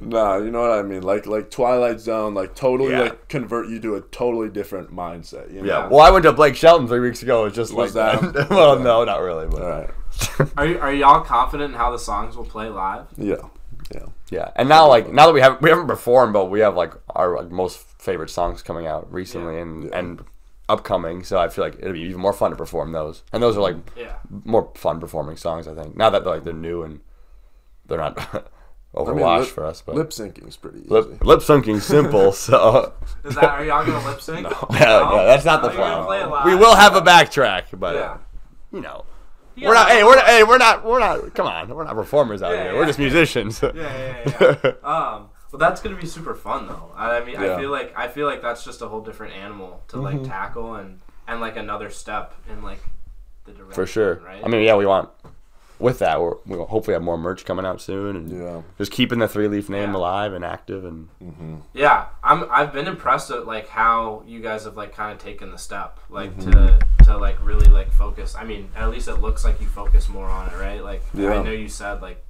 [0.00, 1.02] nah, you know what I mean.
[1.02, 3.00] Like like Twilight Zone, like totally Yeah.
[3.02, 5.52] like convert you to a totally different mindset.
[5.52, 5.66] You know?
[5.68, 5.88] Yeah.
[5.88, 7.46] Well, I went to Blake Shelton three weeks ago.
[7.46, 8.50] It's just Was like that- that.
[8.50, 8.84] well, okay.
[8.84, 9.90] no, not really, but All right.
[10.56, 13.06] are y- are y'all confident in how the songs will play live?
[13.16, 13.36] Yeah.
[14.34, 14.40] Yeah.
[14.46, 14.50] yeah.
[14.56, 17.36] And now, like now that we have we haven't performed, but we have like our
[17.36, 19.98] like, most favorite songs coming out recently and Yeah.
[19.98, 20.24] and
[20.68, 21.24] upcoming.
[21.24, 23.22] So I feel like it'll be even more fun to perform those.
[23.32, 24.14] And those are like Yeah.
[24.44, 25.68] more fun performing songs.
[25.68, 27.00] I think now that like they're new and
[27.86, 30.88] they're not I mean, overwashed lip, for us, but lip syncing is pretty easy.
[30.88, 32.32] lip lip syncing simple.
[32.44, 32.92] So
[33.24, 34.42] Is that are y'all gonna lip sync?
[34.70, 36.04] no, no, that's not the Oh, plan.
[36.04, 36.46] play it live.
[36.46, 38.16] We will have a backtrack, but Yeah.
[38.72, 39.04] you know.
[39.56, 39.88] We're not.
[39.88, 40.26] Hey, we're not.
[40.26, 40.84] Hey, we're not.
[40.84, 41.34] We're not.
[41.34, 42.74] Come on, we're not performers out here.
[42.74, 43.62] We're just musicians.
[43.62, 44.56] Yeah, yeah, yeah.
[44.64, 44.70] yeah.
[44.82, 46.90] um, well, that's gonna be super fun though.
[46.96, 49.82] I I mean, I feel like I feel like that's just a whole different animal
[49.88, 50.24] to like Mm-hmm.
[50.24, 52.80] tackle and and like another step in like
[53.44, 53.74] the direction.
[53.74, 54.16] For sure.
[54.26, 54.42] Right.
[54.44, 55.10] I mean, yeah, we want
[55.78, 58.62] with that, we're, we'll hopefully have more merch coming out soon, and Yeah.
[58.78, 59.96] just keeping the three leaf name Yeah.
[59.96, 60.84] alive and active.
[60.84, 61.08] And
[61.72, 62.46] Yeah, I'm.
[62.50, 65.98] I've been impressed at like how you guys have like kind of taken the step,
[66.08, 66.50] like Mm-hmm.
[66.52, 68.34] to to like really like focus.
[68.38, 70.82] I mean, at least it looks like you focus more on it, right?
[70.82, 72.24] Like I know you said like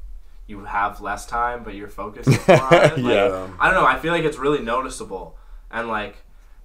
[0.46, 2.98] you have less time, but you're focused more on it.
[2.98, 3.48] Like, Yeah.
[3.60, 3.86] I don't know.
[3.86, 5.36] I feel like it's really noticeable,
[5.70, 6.16] and like,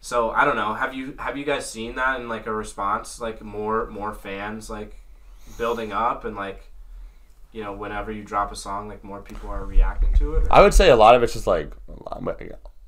[0.02, 0.74] so I don't know.
[0.74, 3.20] Have you have you guys seen that in like a response?
[3.22, 4.96] Like more more fans like
[5.58, 6.69] building up and like.
[7.52, 10.44] You know, whenever you drop a song, like more people are reacting to it.
[10.44, 11.72] or- I would say a lot of it's just like,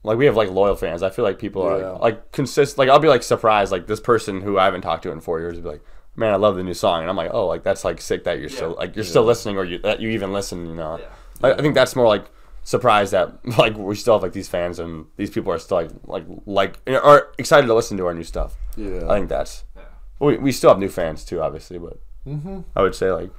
[0.03, 1.03] like we have like loyal fans.
[1.03, 1.85] I feel like people Yeah.
[1.85, 2.77] are like consist.
[2.77, 3.71] Like I'll be like surprised.
[3.71, 5.83] Like this person who I haven't talked to in four years would be like,
[6.15, 8.39] "Man, I love the new song," and I'm like, "Oh, like that's like sick that
[8.39, 11.49] you're still like you're still listening or you that you even listen." You know, Yeah.
[11.49, 12.25] I, I think that's more like
[12.63, 15.89] surprised that like we still have like these fans and these people are still like
[16.05, 18.55] like like are excited to listen to our new stuff.
[18.77, 19.09] Yeah.
[19.09, 19.63] I think that's.
[19.75, 19.83] Yeah.
[20.19, 22.59] We, we still have new fans too, obviously, but mm-hmm.
[22.75, 23.31] I would say like,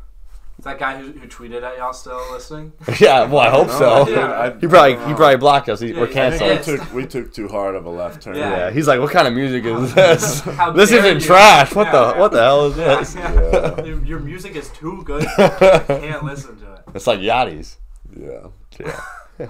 [0.62, 2.72] Is that guy who, who tweeted at y'all still listening?
[3.01, 3.25] yeah.
[3.25, 4.05] Well, I hope No, so.
[4.05, 4.31] dude, Yeah.
[4.40, 5.81] I- He probably he probably blocked us.
[5.81, 6.51] He, Yeah, we're he's I canceled.
[6.68, 8.37] we took we took too hard of a left turn.
[8.37, 8.51] Yeah.
[8.51, 10.40] Yeah, he's like, "What kind of music is this?
[10.77, 11.75] This isn't you." trash.
[11.75, 12.20] What Yeah, the yeah.
[12.20, 13.85] what the hell is Yeah, this?" yeah.
[13.85, 15.27] Your- Your music is too good.
[15.37, 15.48] I
[15.88, 16.81] can't listen to it.
[16.94, 17.79] It's like Yachty's.
[18.16, 18.46] Yeah.
[18.79, 19.01] Yeah.
[19.40, 19.46] Uh,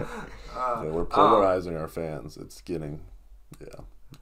[0.57, 2.39] yeah, we're um, polarizing our fans.
[2.39, 3.01] It's getting,
[3.61, 3.69] yeah,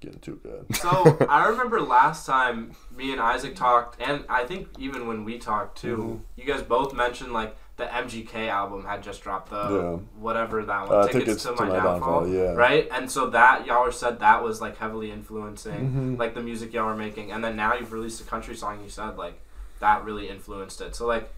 [0.01, 0.65] getting too good.
[0.77, 5.39] So I remember last time me and Isaac talked, and I think even when we
[5.39, 6.41] talked too, Mm-hmm.
[6.41, 9.99] you guys both mentioned like the MGK album had just dropped the Yeah.
[10.21, 12.53] whatever that one Uh, tickets, Tickets to, to my, My downfall, Downfall, yeah.
[12.53, 16.17] right and so that y'all were said that was like heavily influencing Mm-hmm.
[16.17, 18.91] like the music y'all were making and then now you've released a country song you
[18.91, 19.41] said like
[19.79, 21.33] that really influenced it so like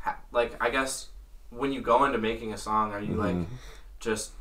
[0.00, 1.08] ha- like I guess
[1.48, 3.54] when you go into making a song are you like Mm-hmm.
[3.98, 4.32] just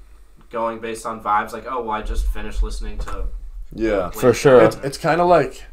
[0.50, 3.26] going based on vibes like oh well I just finished listening to
[3.74, 4.10] Yeah.
[4.12, 4.62] For sure.
[4.64, 5.64] It's, it's kind of like,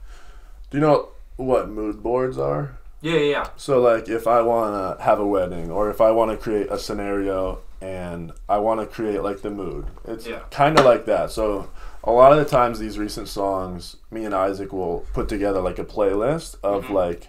[0.70, 2.78] do you know what mood boards are?
[3.00, 6.10] yeah yeah yeah So like if I want to have a wedding or if I
[6.10, 9.86] want to create a scenario and I want to create like the mood.
[10.06, 10.40] It's Yeah.
[10.50, 11.30] kind of like that.
[11.30, 11.68] So
[12.02, 15.78] a lot of the times these recent songs, me and Isaac will put together like
[15.78, 17.28] a playlist of like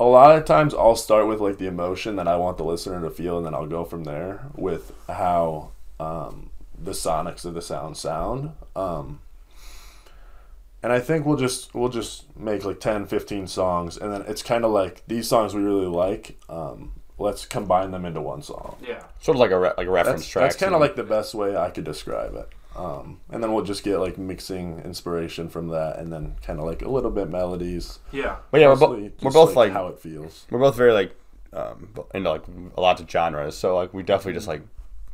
[0.00, 3.00] a lot of times I'll start with like the emotion that I want the listener
[3.00, 6.50] to feel and then I'll go from there with how um,
[6.82, 8.52] the sonics of the sound sound.
[8.74, 9.20] Um,
[10.82, 14.42] and I think we'll just we'll just make like 10, 15 songs, and then it's
[14.42, 16.38] kind of like these songs we really like.
[16.48, 18.76] Um, let's combine them into one song.
[18.84, 20.42] yeah Sort of like a re- like a reference That's, track.
[20.50, 22.48] that's kind of like the best way I could describe it.
[22.74, 26.64] Um, and then we'll just get like mixing inspiration from that, and then kind of
[26.64, 28.00] like a little bit melodies.
[28.10, 30.46] yeah But yeah, we're, bo- we're just, both like, how it feels.
[30.50, 31.14] we're both very like
[31.52, 32.42] um, into like
[32.76, 33.56] a lot of genres.
[33.56, 34.62] So like we definitely just like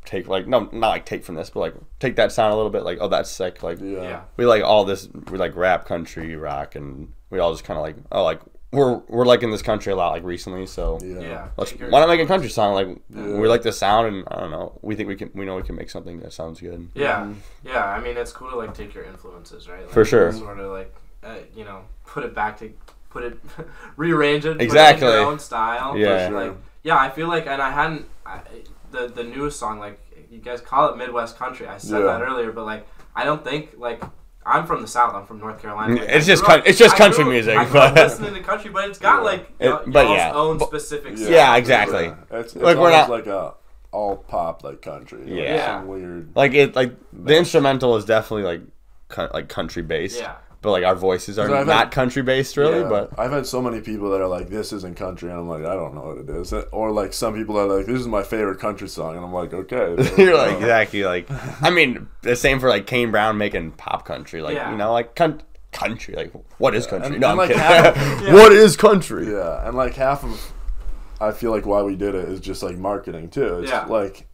[0.09, 2.71] take like no not like take from this, but like take that sound a little
[2.71, 2.83] bit.
[2.83, 3.63] Like oh that's sick.
[3.63, 4.03] Like Yeah.
[4.03, 5.07] yeah we like all this.
[5.31, 8.41] We like rap, country, rock, and we all just kind of like oh like
[8.73, 10.65] we're we're like in this country a lot like recently.
[10.67, 11.21] So Yeah.
[11.21, 12.73] yeah let's why not make a country song?
[12.73, 13.39] Like Yeah.
[13.39, 14.79] we like the sound, and I don't know.
[14.81, 15.31] We think we can.
[15.35, 16.89] We know we can make something that sounds good.
[16.95, 17.31] Yeah,
[17.63, 17.85] yeah.
[17.85, 19.83] I mean, it's cool to like take your influences, right?
[19.83, 20.33] Like, For sure.
[20.33, 22.73] Sort of like, uh, you know, put it back to,
[23.11, 23.39] put it,
[23.97, 25.07] rearrange it, Exactly.
[25.07, 25.97] Put it your own style.
[25.99, 26.31] Yeah.
[26.31, 26.97] But, like, yeah.
[26.97, 28.41] I feel like, and I hadn't I,
[28.91, 31.67] the the newest song like you guys call it Midwest country.
[31.67, 32.07] I said Yeah.
[32.07, 34.03] that earlier, but like I don't think like.
[34.47, 35.13] I'm from the South.
[35.15, 35.95] I'm from North Carolina.
[35.97, 37.65] Mm, like, It's just grew up- coun- it's just I grew country up- music, I
[37.67, 39.21] grew up but- listening to country, but it's got Yeah.
[39.21, 40.33] like It- y- but y'all's yeah.
[40.33, 41.19] own But- specific.
[41.19, 41.29] Yeah.
[41.29, 42.05] Yeah, exactly.
[42.05, 42.15] Yeah.
[42.31, 43.55] It's, it's Like, we're not- like a
[43.91, 45.19] all pop like country.
[45.19, 45.81] Like, Yeah.
[45.81, 46.31] Some weird.
[46.35, 48.61] Like it, like the instrumental is definitely like
[49.09, 50.19] co- like country based.
[50.19, 50.37] Yeah.
[50.61, 52.81] But like our voices are not had- country based really.
[52.81, 52.89] Yeah.
[52.89, 55.65] But I've had so many people that are like, "This isn't country," and I'm like,
[55.65, 58.25] "I don't know what it is." Or like some people are like, "This is my
[58.25, 61.29] favorite country song," and I'm like, "Okay." you're like go." exactly like.
[61.63, 64.43] I mean, the same for like Kane Brown making pop country.
[64.43, 64.73] Like Yeah.
[64.73, 66.15] you know, like con- country.
[66.17, 67.13] Like what is country?
[67.13, 67.63] and- no, and, I'm like, kidding.
[67.63, 69.31] half- What is country?
[69.31, 70.53] Yeah, and like half of,
[71.21, 73.61] I feel like why we did it is just like marketing too.
[73.61, 73.85] It's Yeah.
[73.87, 74.27] like,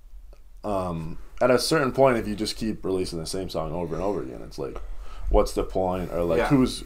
[0.65, 4.03] um, at a certain point, if you just keep releasing the same song over and
[4.03, 4.79] over again, it's like,
[5.35, 6.11] what's the point?
[6.13, 6.47] Or like, Yeah.
[6.49, 6.85] who's,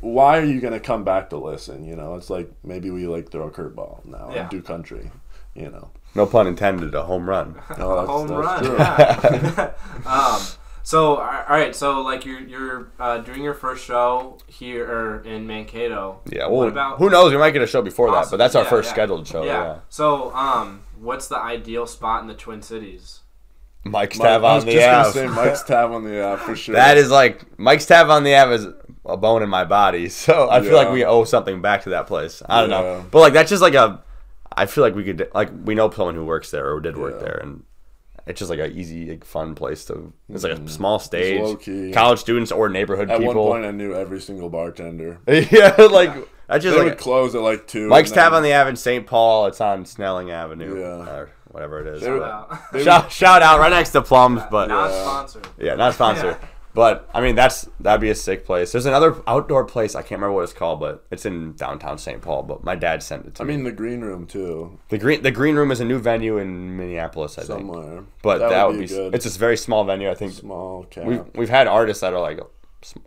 [0.00, 1.84] why are you gonna come back to listen?
[1.84, 4.42] You know, it's like maybe we like throw a curveball now Yeah.
[4.42, 5.10] and do country.
[5.54, 6.94] You know, No pun intended.
[6.94, 7.60] A home run.
[7.78, 8.64] no, that's, home that's run.
[8.64, 8.76] true.
[8.78, 9.72] Yeah.
[10.06, 10.40] um,
[10.84, 16.20] so all right, so like you're you're uh, doing your first show here in Mankato.
[16.30, 16.46] Yeah.
[16.46, 17.32] What Well, about who knows?
[17.32, 18.26] We might get a show before that.
[18.30, 18.92] But that's our Yeah, first yeah.
[18.94, 19.44] scheduled show.
[19.44, 19.52] yeah.
[19.64, 19.78] Yeah.
[19.90, 23.20] So um, what's the ideal spot in the Twin Cities?
[23.84, 25.06] Mike's Mike- Tap I on was the just app.
[25.14, 26.74] say Mike's Tap on the Ave for sure.
[26.74, 28.66] That is like Mike's Tap on the Ave is
[29.04, 30.08] a bone in my body.
[30.08, 32.42] So I feel like we owe something back to that place.
[32.48, 32.80] I don't Yeah.
[32.80, 34.02] know, but like that's just like a.
[34.54, 37.14] I feel like we could like we know someone who works there or did work
[37.18, 37.24] Yeah.
[37.24, 37.64] there, and
[38.26, 40.12] it's just like a easy, like, fun place to.
[40.28, 40.68] It's like a mm.
[40.68, 41.90] small low stage, key.
[41.92, 43.48] college students or neighborhood At people.
[43.48, 45.18] one point, I knew every single bartender.
[45.26, 46.10] yeah, like
[46.48, 47.88] I just They like would close at like two.
[47.88, 49.06] Mike's Tap on the Ave in St.
[49.06, 49.46] Paul.
[49.46, 51.08] It's on Snelling Avenue, Yeah.
[51.10, 52.02] or whatever it is.
[52.02, 52.46] They would- Wow.
[52.72, 55.46] they would- shout, shout out right next to Plums, but Not sponsored.
[55.58, 56.36] yeah, not sponsored.
[56.42, 56.48] Yeah.
[56.74, 58.72] But I mean, that's that'd be a sick place.
[58.72, 62.22] There's another outdoor place I can't remember what it's called, but it's in downtown St.
[62.22, 62.44] Paul.
[62.44, 63.56] But my dad sent it to I me.
[63.56, 66.74] mean, the green room too, The green the green room is a new venue in
[66.78, 67.58] Minneapolis, I think.
[67.58, 68.04] somewhere.
[68.22, 69.14] But that, would be, good.
[69.14, 70.10] it's a very small venue.
[70.10, 71.04] I think small cap.
[71.04, 72.40] we've we've had artists that are like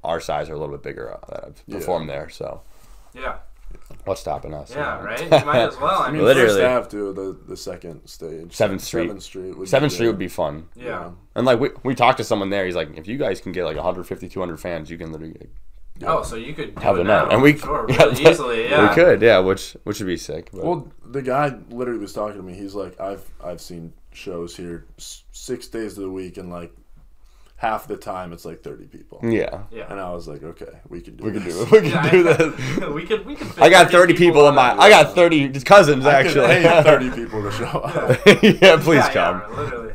[0.04, 1.78] our size or a little bit bigger uh, that have Yeah.
[1.80, 2.30] performed there.
[2.30, 2.62] So
[3.16, 3.38] Yeah.
[4.06, 4.72] What's stopping us?
[4.74, 5.22] Yeah, right?
[5.22, 6.02] You might as well.
[6.02, 6.62] I I mean, mean, Literally.
[6.62, 7.14] First Ave too.
[7.14, 8.54] The the second stage.
[8.54, 9.08] Seventh Street.
[9.08, 9.58] Seventh Street.
[9.58, 10.68] Would Seventh be Street would be fun.
[10.76, 11.12] yeah.
[11.36, 13.66] And like we, we talked to someone there, he's like, if you guys can get
[13.66, 15.36] like 150, 200 fans, you can literally
[16.04, 18.30] Oh, so you could do have it a now, night, and we sure, yeah, really
[18.30, 18.70] easily.
[18.70, 18.90] Yeah.
[18.90, 20.50] we could, yeah, which which would be sick.
[20.52, 20.66] But.
[20.66, 22.54] Well, the guy literally was talking to me.
[22.54, 26.74] He's like, I've I've seen shows here s- six days of the week, and like
[27.58, 29.20] half the time it's like thirty people.
[29.24, 29.86] yeah, Yeah.
[29.90, 31.26] And I was like, okay, we can do.
[31.28, 31.34] It.
[31.34, 31.72] We can do it.
[31.72, 32.90] We can Yeah, do this.
[32.94, 33.26] we could.
[33.26, 33.48] We could.
[33.48, 34.74] fit I got 30 people in my.
[34.78, 36.64] I got 30 cousins I could actually.
[36.64, 38.26] pay thirty people to show up.
[38.44, 39.42] yeah, please yeah, come.
[39.42, 39.94] Yeah, literally.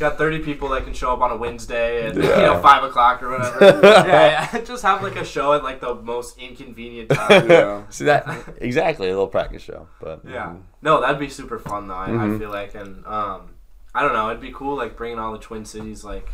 [0.00, 3.20] Got 30 people that can show up on a Wednesday at you know five o'clock
[3.22, 3.80] or whatever.
[3.86, 7.50] yeah, yeah, just have like a show at like the most inconvenient time.
[7.50, 7.82] yeah.
[7.90, 10.54] See that exactly a little practice show, but Yeah.
[10.82, 11.94] No, that'd be super fun though.
[11.94, 12.38] I, I Mhm.
[12.38, 13.50] feel like, and um,
[13.94, 16.28] I don't know, it'd be cool like bringing all the Twin Cities like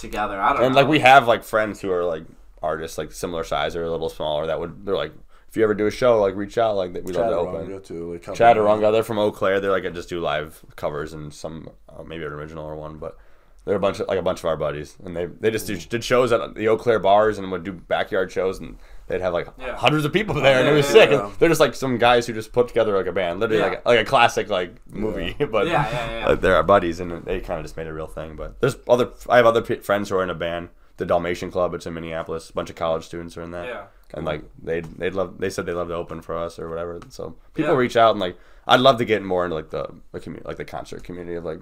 [0.00, 0.40] together.
[0.40, 0.66] I don't know.
[0.66, 0.80] and know.
[0.80, 2.24] like we have like friends who are like
[2.62, 5.12] artists like similar size or a little smaller that would they're like
[5.48, 7.66] if you ever do a show like reach out like we love to open.
[7.66, 8.12] Chaturanga too.
[8.12, 9.60] Like couple- Chaturanga, they're from Eau Claire.
[9.60, 12.98] They're like I just do live covers and some uh, maybe an original or one,
[12.98, 13.16] but
[13.64, 15.76] they're a bunch of like a bunch of our buddies, and they they just do,
[15.76, 18.78] did shows at the Eau Claire bars and would do backyard shows, and
[19.10, 19.76] they'd have like Yeah.
[19.76, 21.10] hundreds of people there, and it was yeah, sick.
[21.10, 21.30] yeah.
[21.38, 23.68] They're just like some guys who just put together like a band, literally Yeah.
[23.68, 26.26] like like a classic like movie, but Yeah, yeah, yeah.
[26.28, 28.36] uh, they're our buddies, and they kind of just made a real thing.
[28.36, 31.50] But there's other I have other p- friends who are in a band, the Dalmatian
[31.50, 31.74] Club.
[31.74, 32.48] It's in Minneapolis.
[32.48, 33.82] A bunch of college students are in that yeah.
[34.14, 37.00] and like they they'd love they said they love to open for us or whatever.
[37.10, 37.78] So people Yeah.
[37.78, 40.56] reach out and like I'd love to get more into like the, the community, like
[40.58, 41.60] the concert community of like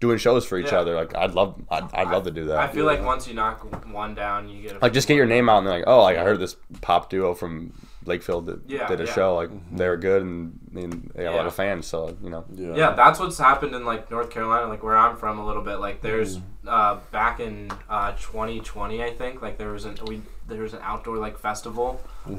[0.00, 0.80] doing shows for each Yeah.
[0.80, 0.94] other.
[0.94, 2.58] Like I'd love I'd, I'd love to do that.
[2.58, 5.26] I feel like once you knock one down, you get a like just get your
[5.26, 7.72] name out and they're like, oh, like I heard this pop duo from
[8.06, 9.12] Lakeville that Yeah, did a yeah.
[9.12, 9.34] show.
[9.36, 11.86] Like they were good and, and they got a lot of fans.
[11.86, 12.74] So you know, Yeah.
[12.74, 15.76] Yeah, that's what's happened in like North Carolina, like where I'm from a little bit.
[15.80, 16.68] Like there's Mm-hmm.
[16.68, 20.80] uh, back in uh, 2020, I think, like there was an we there was an
[20.82, 22.00] outdoor like festival.
[22.26, 22.36] Um,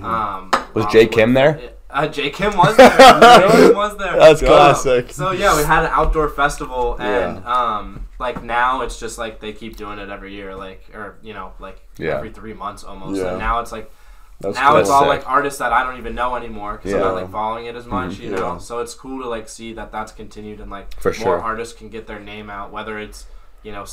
[0.52, 0.74] Mm-hmm.
[0.74, 1.60] Was um, Jay Kim there?
[1.90, 2.90] Uh, Jay Kim was there.
[2.90, 4.16] Jay Kim was there.
[4.18, 5.12] That's Um, classic.
[5.12, 7.54] So yeah, we had an outdoor festival, and Yeah.
[7.54, 11.34] um, like now it's just like they keep doing it every year, like or you
[11.34, 12.18] know like Yeah.
[12.18, 13.20] every three months almost.
[13.20, 13.30] Yeah.
[13.32, 13.92] And now it's like
[14.42, 14.80] That's now cool.
[14.80, 15.08] it's all Sick.
[15.10, 17.86] like artists that I don't even know anymore because I'm not like following it as
[17.86, 18.38] much, you Yeah.
[18.38, 18.58] know.
[18.58, 21.40] So it's cool to like see that that's continued and like For more sure.
[21.42, 23.26] artists can get their name out, whether it's
[23.64, 23.86] you know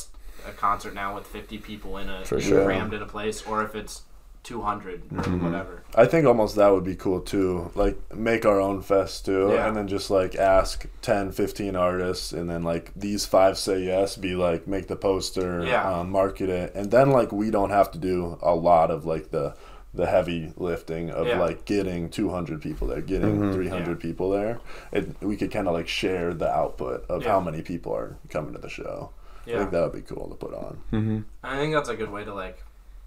[0.46, 2.64] a concert now with 50 people in a For in- sure.
[2.64, 4.02] crammed in a place, or if it's
[4.44, 5.44] 200 Mm-hmm.
[5.44, 5.82] whatever.
[5.94, 7.70] I think almost that would be cool too.
[7.74, 9.66] Like make our own fest too, Yeah.
[9.66, 14.16] and then just like ask 10, 15 artists, and then like these five say yes.
[14.16, 15.86] Be like make the poster, Yeah.
[15.92, 19.30] um, market it, and then like we don't have to do a lot of like
[19.32, 19.54] the
[19.94, 21.38] the heavy lifting of Yeah.
[21.40, 24.58] like getting 200 people there, getting 300 people there.
[24.92, 27.30] It, we could kind of like share the output of Yeah.
[27.30, 29.10] how many people are coming to the show.
[29.46, 30.78] I think that would be cool to put on.
[30.92, 31.20] Mm-hmm.
[31.42, 32.62] I think that's a good way to like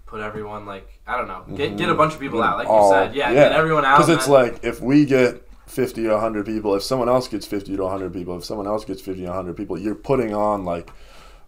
[0.06, 2.68] put everyone like I don't know get get a bunch of people Get out, like
[2.68, 3.98] all- you said, yeah, get everyone out.
[3.98, 7.46] Because it's then- like if we get 50 to 100 people, if someone else gets
[7.46, 10.64] 50 to 100 people, if someone else gets 50 to 100 people, you're putting on
[10.64, 10.90] like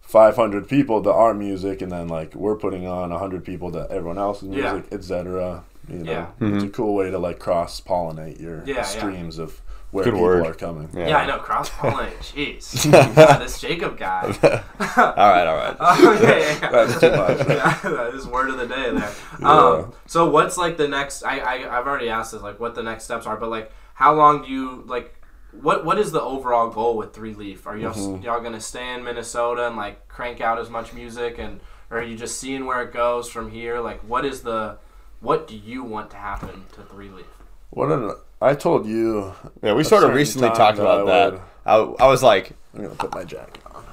[0.06, 4.18] 500 people to our music, and then like we're putting on 100 people to everyone
[4.18, 4.72] else's Yeah.
[4.72, 5.64] music, etc.
[5.88, 6.26] You know, Yeah.
[6.40, 8.82] it's a cool way to like cross pollinate your Yeah, yeah.
[8.82, 10.46] streams of where Good people word.
[10.46, 10.88] are coming.
[10.92, 11.16] yeah.
[11.18, 12.18] I know cross pollinate.
[12.20, 14.22] Jeez, God, this Jacob guy.
[14.96, 15.76] all right, all right.
[15.80, 16.70] Oh, yeah, yeah, yeah.
[16.70, 17.38] That's too much.
[17.48, 19.12] yeah, that is word of the day there.
[19.40, 19.48] Yeah.
[19.50, 21.22] Um, so what's like the next?
[21.22, 24.14] I, I I've already asked this, like what the next steps are, but like how
[24.14, 25.14] long do you like?
[25.60, 27.66] What what is the overall goal with Three Leaf?
[27.66, 28.22] Are y'all Mm-hmm.
[28.24, 32.02] y'all gonna stay in Minnesota and like crank out as much music, and or are
[32.02, 33.80] you just seeing where it goes from here?
[33.80, 34.78] Like what is the
[35.20, 37.26] what do you want to happen to Three Leaf?
[37.70, 38.10] What did
[38.42, 39.32] I told you?
[39.62, 41.32] Yeah, we sort of recently talked about I that.
[41.32, 43.84] would- I, I was like, I'm gonna put my jacket on.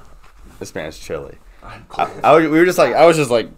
[0.58, 1.38] this man's chilly.
[1.64, 2.10] I'm cold.
[2.22, 3.48] I was, we were just like, I was just like,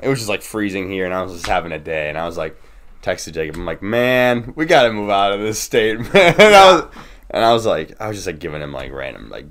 [0.00, 2.24] it was just like freezing here, and I was just having a day, and I
[2.24, 2.56] was like,
[3.02, 6.34] texted Jacob, I'm like, man, we gotta move out of this state, man.
[6.38, 6.84] And I was,
[7.30, 9.46] and I was like, I was just like giving him like random like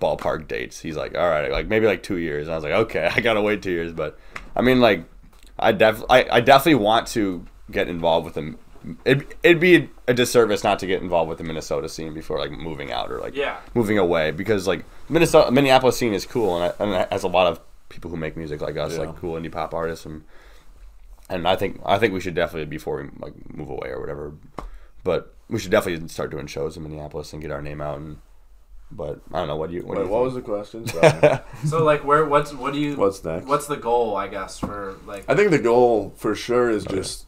[0.00, 0.80] ballpark dates.
[0.80, 2.46] He's like, all right, like maybe like two years.
[2.46, 4.18] And I was like, okay, I gotta wait two years, but
[4.54, 5.04] I mean, like,
[5.58, 8.58] I def, I, I definitely want to get involved with them.
[9.04, 12.52] It, it'd be a disservice not to get involved with the Minnesota scene before like
[12.52, 13.58] moving out or like Yeah.
[13.74, 17.28] moving away because like Minnesota Minneapolis scene is cool and, I, and it has a
[17.28, 19.00] lot of people who make music like us Yeah.
[19.06, 20.22] like cool indie pop artists and
[21.28, 24.32] and I think I think we should definitely before we like move away or whatever,
[25.02, 27.98] but we should definitely start doing shows in Minneapolis and get our name out.
[27.98, 28.18] And
[28.90, 30.84] but I don't know what do you what do Wait, you what was the question?
[31.68, 32.24] So like, where?
[32.24, 32.96] What's what do you?
[32.96, 33.46] What's next?
[33.46, 34.16] What's the goal?
[34.16, 35.24] I guess for like.
[35.28, 37.26] I think the goal for sure is just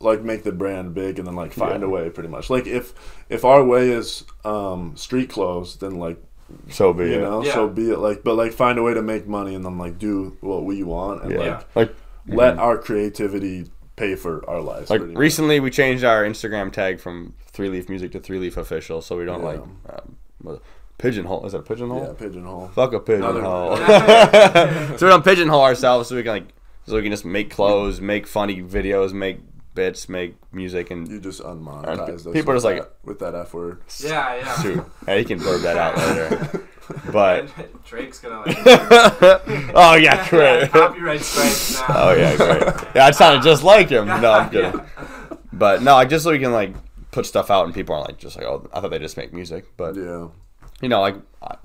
[0.00, 1.86] like make the brand big and then like find Yeah.
[1.86, 2.50] a way pretty much.
[2.50, 2.92] Like if
[3.28, 6.22] if our way is um street clothes, then like
[6.70, 7.20] so be you it.
[7.22, 7.54] know, Yeah.
[7.54, 7.98] so be it.
[7.98, 10.82] Like but like find a way to make money and then like do what we
[10.82, 11.62] want and Yeah.
[11.74, 11.96] like Like
[12.28, 14.90] let our creativity pay for our lives.
[14.90, 15.20] like pretty much.
[15.20, 19.16] recently we changed our Instagram tag from Three Leaf Music to Three Leaf Official, so
[19.16, 19.46] we don't Yeah.
[19.46, 19.60] like
[20.50, 20.60] um,
[20.98, 21.46] pigeonhole.
[21.46, 22.02] Is that a pigeonhole?
[22.04, 22.68] Yeah, pigeonhole.
[22.68, 23.76] Fuck a pigeonhole.
[24.98, 26.48] so we don't pigeonhole ourselves, so we can like,
[26.86, 29.40] so we can just make clothes, make funny videos, make
[29.74, 32.92] bits, make music, and You just And unmonetize pe- those people are just like- that-
[33.04, 33.80] with that F word.
[34.00, 34.62] Yeah, yeah.
[34.62, 36.68] shoot, yeah, you can blurb that out later.
[37.10, 37.48] But
[37.84, 38.56] Drake's gonna like.
[39.74, 40.70] oh yeah, great.
[40.70, 41.86] copyright strikes now.
[41.88, 42.62] Oh yeah, great.
[42.94, 44.06] Yeah, I sounded just like him.
[44.06, 44.72] No, I'm kidding.
[44.72, 44.86] Yeah.
[45.52, 46.74] But no, like just so we can like
[47.16, 49.32] put stuff out and people aren't like just like oh I thought they just make
[49.32, 50.28] music, but Yeah.
[50.82, 51.16] you know like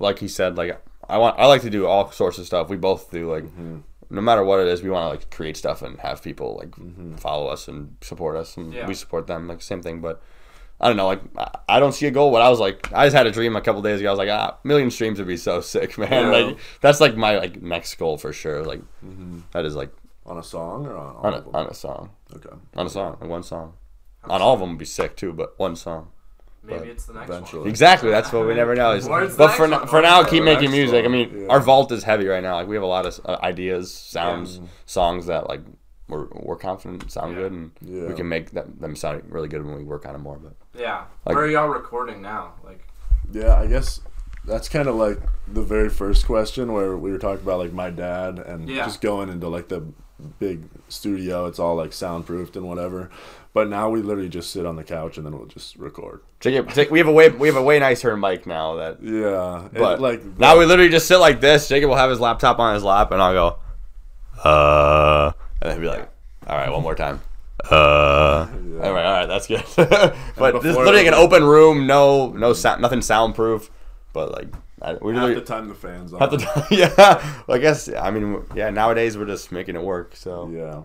[0.06, 0.70] like he said like
[1.14, 2.70] I want I like to do all sorts of stuff.
[2.70, 3.78] We both do like mm-hmm.
[4.18, 6.70] no matter what it is, we want to like create stuff and have people like
[6.70, 7.16] mm-hmm.
[7.16, 8.86] follow us and support us and Yeah.
[8.86, 10.00] we support them like same thing.
[10.00, 10.22] But
[10.80, 12.30] I don't know like I- I don't see a goal.
[12.34, 14.08] What I was like I just had a dream a couple days ago.
[14.08, 16.10] I was like ah million streams would be so sick, man.
[16.10, 16.36] Yeah.
[16.36, 18.64] Like that's like my like next goal for sure.
[18.72, 19.40] Like mm-hmm.
[19.52, 19.92] that is like
[20.24, 22.56] On a song or on on a, on a song Okay.
[22.80, 23.74] on a song like one song.
[24.24, 26.08] On all of them would be sick too, but one song.
[26.64, 27.60] Maybe But it's the next eventually.
[27.62, 27.68] one.
[27.70, 28.10] Exactly.
[28.10, 28.92] That's what we never know.
[28.92, 31.04] Is- but for next now, for now, keep making next music.
[31.04, 31.46] I mean, yeah.
[31.48, 32.54] our vault is heavy right now.
[32.54, 35.60] Like we have a lot of uh, ideas, sounds, songs that like
[36.08, 37.38] we're, we're confident sound Yeah.
[37.42, 38.06] good, and Yeah.
[38.06, 40.38] we can make them, them sound really good when we work on them more.
[40.38, 41.04] But Yeah.
[41.26, 42.52] Like- Where are y'all recording now?
[42.64, 42.86] Like.
[43.32, 44.00] Yeah, I guess
[44.44, 45.18] that's kind of like
[45.48, 48.84] the very first question where we were talking about like my dad and Yeah.
[48.84, 49.82] just going into like the
[50.38, 51.46] big studio.
[51.46, 53.10] It's all like soundproofed and whatever.
[53.54, 56.22] But now we literally just sit on the couch and then we'll just record.
[56.40, 59.02] Jacob, take- we have a way we have a way nicer mic now that.
[59.02, 61.68] Yeah, it, But like now we literally just sit like this.
[61.68, 63.58] Jacob will have his laptop on his lap, and I'll go,
[64.44, 66.08] uh, and then he'll be like,
[66.46, 67.20] all right, one more time.
[67.70, 68.80] Uh, Yeah.
[68.86, 69.62] all right, all right, that's good.
[70.36, 73.70] but this is literally an open room, no, no sound, nothing soundproof.
[74.12, 74.48] But like,
[74.82, 76.18] I, we half literally the time the fans on.
[76.20, 77.42] Half the time, yeah.
[77.46, 78.70] Well, I guess I mean, yeah.
[78.70, 80.16] Nowadays we're just making it work.
[80.16, 80.82] So Yeah,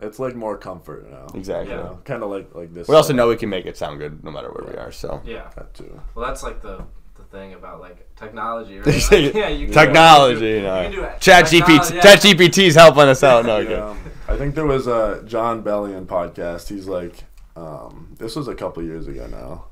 [0.00, 1.26] it's like more comfort now.
[1.34, 1.70] exactly.
[1.74, 2.04] You know, Exactly.
[2.04, 2.88] kind of like like this.
[2.88, 4.90] We also know we can make it sound good no matter where we are.
[4.92, 5.50] So Yeah.
[5.56, 6.00] that too.
[6.14, 6.84] Well, that's like the
[7.16, 8.86] the thing about like technology, right?
[8.86, 10.82] Like, yeah, you can- technology, you you know.
[10.82, 11.20] can do it.
[11.20, 12.00] Chat GPT, Technology, yeah.
[12.02, 13.44] Chat GPT's helping us out.
[13.46, 13.98] No, Yeah, okay.
[14.28, 16.68] I think there was a Jon Bellion podcast.
[16.68, 17.24] He's like,
[17.56, 19.66] um, this was a couple years ago now.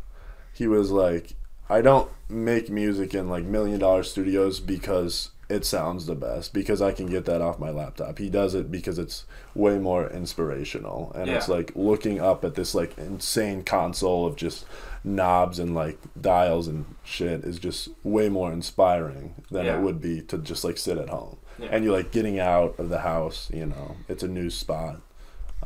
[0.53, 1.35] He was like,
[1.73, 6.81] I don't make music in like million dollar studios because it sounds the best because
[6.81, 8.19] I can get that off my laptop.
[8.19, 12.75] He does it because it's way more inspirational and it's like looking up at this
[12.75, 14.65] like insane console of just
[15.05, 19.77] knobs and like dials and shit is just way more inspiring than Yeah.
[19.79, 21.69] it would be to just like sit at home Yeah.
[21.73, 25.01] and you're like getting out of the house you know it's a new spot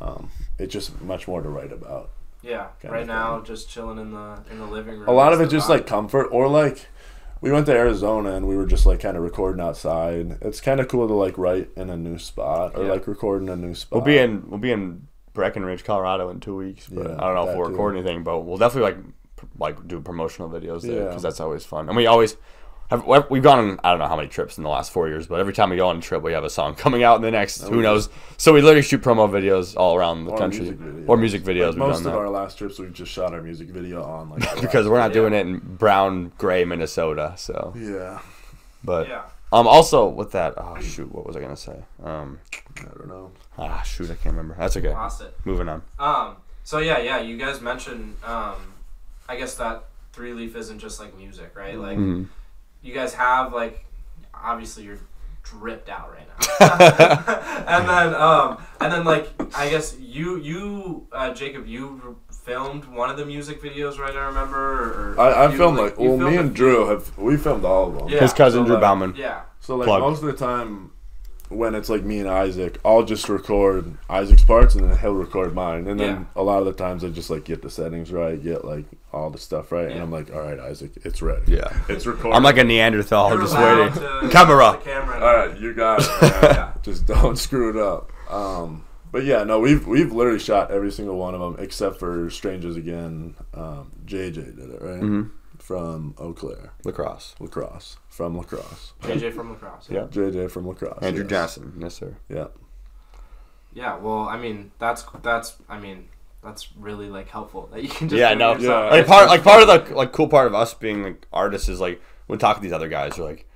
[0.01, 2.11] um, it's just much more to write about
[2.47, 2.69] Yeah.
[2.85, 5.09] right of now, just chilling in the in the living room.
[5.09, 5.71] a lot of is it just vibe.
[5.71, 6.87] like comfort or like
[7.41, 10.81] we went to arizona and we were just like kind of recording outside it's kind
[10.81, 12.93] of cool to like write in a new spot or Yeah.
[12.93, 16.41] like record in a new spot We'll be in we'll be in Breckenridge, Colorado in
[16.41, 16.89] two weeks.
[16.89, 17.73] But Yeah, I don't know if we'll too.
[17.73, 19.05] record anything, but we'll definitely like
[19.37, 21.05] pr- like do promotional videos there Yeah.
[21.09, 21.89] because that's always fun.
[21.89, 22.41] And we always have
[22.91, 25.41] we've gone on I don't know how many trips in the last four years, but
[25.41, 27.31] every time we go on a trip, we have a song coming out in the
[27.31, 28.09] next who knows.
[28.37, 31.67] So we literally shoot promo videos all around the Or country music or music videos.
[31.69, 32.19] Like, we've most done of that.
[32.19, 35.33] our last trips we've just shot our music video on like because we're not doing
[35.33, 37.35] it in brown gray Minnesota.
[37.37, 38.21] So, yeah
[38.85, 39.23] but Yeah.
[39.53, 41.83] um, also with that, oh shoot, what was I gonna say?
[42.05, 42.39] Um,
[42.79, 44.55] i don't know ah shoot, I can't remember.
[44.59, 44.91] That's okay.
[44.93, 45.35] Lost it.
[45.45, 45.83] Moving on.
[45.99, 46.37] Um.
[46.63, 47.21] So yeah, yeah.
[47.21, 48.17] You guys mentioned.
[48.25, 48.75] Um.
[49.29, 51.77] I guess that three leaf isn't just like music, right?
[51.79, 52.29] Like Mhm.
[52.87, 53.85] You guys have like
[54.33, 54.99] obviously you're
[55.43, 61.33] dripped out right now and then um and then like i guess you you uh,
[61.33, 65.57] jacob you filmed one of the music videos right i remember or, i, I you,
[65.57, 68.09] filmed like you well me filmed a and drew have we filmed all of them
[68.09, 68.21] Yeah.
[68.21, 69.15] His cousin so, Drew like, Bauman.
[69.17, 70.01] yeah So like Plug.
[70.01, 70.93] most of the time,
[71.49, 75.55] when it's like me and Isaac, I'll just record Isaac's parts and then he'll record
[75.55, 75.87] mine.
[75.87, 76.25] And then Yeah.
[76.35, 79.31] a lot of the times I just like get the settings right, get like all
[79.31, 81.53] the stuff right, and I'm like, all right, Isaac, it's ready.
[81.53, 81.73] Yeah.
[81.89, 82.37] it's recorded.
[82.37, 83.93] I'm like a Neanderthal, You're just waiting.
[83.95, 84.73] to Camera.
[84.83, 86.09] the camera all right, you got it.
[86.23, 86.33] man.
[86.43, 86.73] Yeah.
[86.83, 88.13] just don't screw it up.
[88.33, 92.29] Um, but yeah, no, we've we've literally shot every single one of them except for
[92.29, 93.35] Strangers Again.
[93.55, 95.31] Um, JJ did it right Mhm.
[95.59, 97.35] From Eau Claire, La Crosse.
[97.41, 98.93] Lacrosse from La Crosse.
[99.03, 100.07] jj from La Crosse Yeah.
[100.11, 100.99] JJ from La Crosse.
[101.03, 101.31] Andrew yes.
[101.31, 101.73] Johnson.
[101.79, 102.17] Yes, sir.
[102.29, 102.47] Yeah.
[103.75, 106.09] Yeah, well, I mean, that's that's I mean,
[106.43, 108.55] that's really like helpful that you can just yeah, no.
[108.55, 108.91] yourself.
[108.93, 111.81] Like part, like part of the like cool part of us being like artists is
[111.81, 113.47] like when we talk to these other guys, we're like,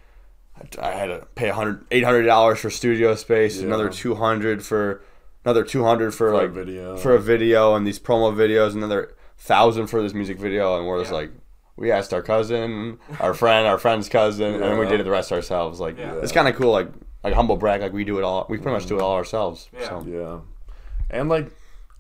[0.79, 3.67] I I had to pay a hundred, eight hundred dollars for studio space, Yeah.
[3.67, 5.03] another two hundred for
[5.45, 6.97] another two hundred for, For a like video.
[6.99, 11.01] for a video, and these promo videos, another thousand for this music video, and we're
[11.01, 11.31] just like.
[11.81, 14.99] We asked our cousin, our friend, our friend's cousin, and then we Yeah.
[14.99, 15.81] did the rest ourselves.
[15.81, 16.15] Like Yeah.
[16.23, 16.89] it's kind of cool, like
[17.25, 18.47] like humble brag, like we do it all.
[18.49, 19.69] We pretty much do it all ourselves.
[19.79, 19.89] Yeah.
[19.89, 20.05] So.
[20.07, 20.39] Yeah.
[21.11, 21.51] And like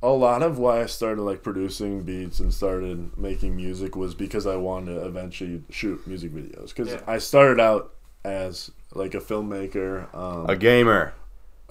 [0.03, 4.47] a lot of why I started like producing beats and started making music was because
[4.47, 6.68] I wanted to eventually shoot music videos.
[6.68, 7.01] Because Yeah.
[7.07, 7.93] I started out
[8.24, 11.12] as like a filmmaker, um, A gamer.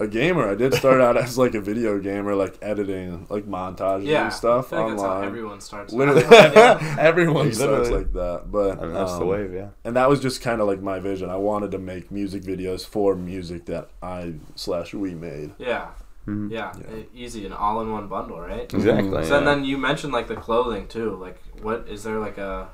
[0.00, 0.48] A gamer.
[0.48, 4.32] I did start out as like a video gamer, like editing like montages yeah, and
[4.32, 5.28] stuff I feel like That's how online.
[5.28, 5.92] everyone starts.
[5.92, 6.96] Literally, Yeah.
[6.98, 8.04] everyone starts Literally.
[8.04, 8.50] like that.
[8.50, 9.68] But I mean, that's the um, wave, yeah.
[9.84, 11.28] and that was just kind of like my vision.
[11.30, 15.52] I wanted to make music videos for music that I slash we made.
[15.58, 15.88] Yeah.
[16.26, 16.50] Mhm.
[16.50, 17.02] Yeah, Yeah.
[17.14, 18.72] easy, an all-in-one bundle, right?
[18.72, 19.24] Exactly.
[19.24, 19.38] So yeah.
[19.38, 21.16] and then you mentioned like the clothing too.
[21.16, 22.68] Like, what is there like a?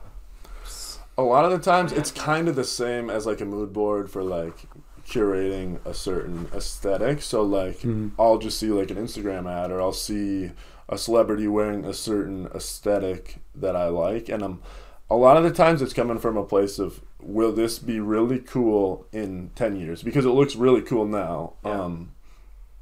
[1.19, 4.11] A lot of the times, it's kind of the same as like a mood board
[4.11, 4.67] for like
[5.07, 7.23] curating a certain aesthetic.
[7.23, 8.11] So like, Mhm.
[8.19, 10.51] I'll just see like an Instagram ad, or I'll see
[10.89, 14.61] a celebrity wearing a certain aesthetic that I like, and I'm.
[15.09, 18.41] A lot of the times, it's coming from a place of will this be really
[18.41, 21.53] cool in ten years because it looks really cool now.
[21.65, 21.81] Yeah.
[21.83, 22.13] Um,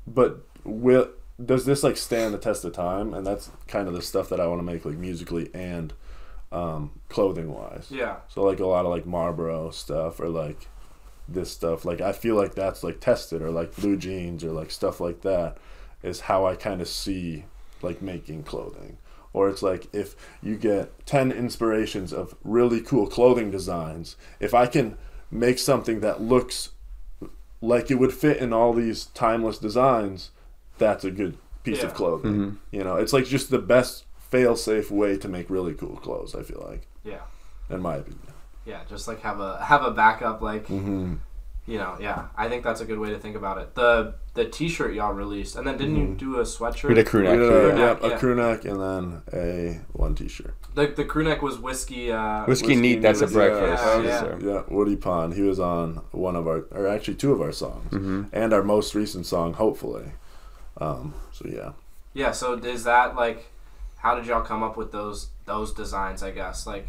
[0.06, 1.08] but will
[1.44, 3.12] does this like stand the test of time?
[3.12, 5.92] And that's kind of the stuff that I want to make like musically and
[6.52, 7.88] um, clothing wise.
[7.90, 8.16] Yeah.
[8.28, 10.68] So like a lot of like Marlboro stuff or like
[11.28, 11.84] this stuff.
[11.84, 15.22] Like I feel like that's like tested or like blue jeans or like stuff like
[15.22, 15.56] that
[16.02, 17.44] is how I kind of see
[17.82, 18.98] like making clothing.
[19.32, 24.66] Or it's like if you get 10 inspirations of really cool clothing designs, if I
[24.66, 24.96] can
[25.30, 26.70] make something that looks
[27.60, 30.30] like it would fit in all these timeless designs,
[30.78, 31.86] that's a good piece Yeah.
[31.86, 32.32] of clothing.
[32.34, 32.56] Mhm.
[32.70, 36.34] You know, it's like just the best fail safe way to make really cool clothes,
[36.34, 37.22] I feel like, Yeah.
[37.70, 38.34] in my opinion.
[38.64, 38.80] Yeah.
[38.88, 41.14] Just like have a have a backup, like Mm-hmm.
[41.66, 41.96] you know.
[42.00, 43.74] Yeah, I think that's a good way to think about it.
[43.74, 46.88] The the T-shirt y'all released, and then didn't you do a sweatshirt?
[46.88, 47.38] We did a crew We neck.
[47.38, 47.76] did too, a, yeah.
[47.78, 48.14] yeah, yeah.
[48.14, 50.54] a crew neck and then a one t-shirt.
[50.74, 52.10] The the crew neck was whiskey.
[52.10, 53.82] Uh, Whiskey Whiskey neat, that's a breakfast.
[53.84, 54.48] yeah, Yes, yeah.
[54.54, 55.34] Yeah, Woody Pond.
[55.34, 58.28] He was on one of our, or actually two of our songs, Mhm.
[58.32, 60.12] and our most recent song, hopefully.
[60.78, 61.72] Um, so yeah,
[62.14, 62.32] Yeah.
[62.32, 63.50] So is that like,
[63.98, 66.22] how did y'all come up with those those designs?
[66.24, 66.88] I guess like,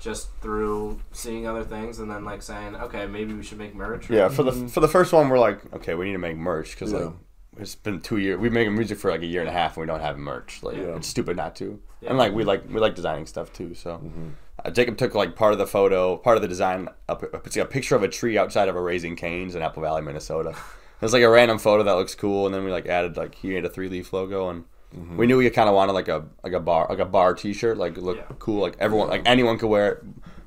[0.00, 4.10] just through seeing other things and then like saying, okay, maybe we should make merch.
[4.10, 6.36] or- Yeah, for the for the first one, we're like, okay, we need to make
[6.36, 6.98] merch because Yeah.
[6.98, 7.12] like
[7.58, 8.38] it's been two years.
[8.38, 10.18] We've been making music for like a year and a half, and we don't have
[10.18, 10.62] merch.
[10.62, 10.96] Like Yeah.
[10.96, 11.80] it's stupid not to.
[12.00, 12.10] Yeah.
[12.10, 13.74] And like we like we like designing stuff too.
[13.74, 14.28] So Mm-hmm.
[14.64, 16.88] uh, Jacob took like part of the photo, part of the design.
[17.08, 20.02] Up, it's a picture of a tree outside of a Raising Cane's in Apple Valley,
[20.02, 20.54] Minnesota.
[21.00, 23.48] It's like a random photo that looks cool, and then we like added like he
[23.50, 24.64] made a three leaf logo, and
[24.94, 25.16] Mm-hmm.
[25.16, 27.52] we knew we kind of wanted like a like a bar like a bar T
[27.52, 28.24] shirt, like look Yeah.
[28.38, 30.04] cool, like everyone like anyone could wear it,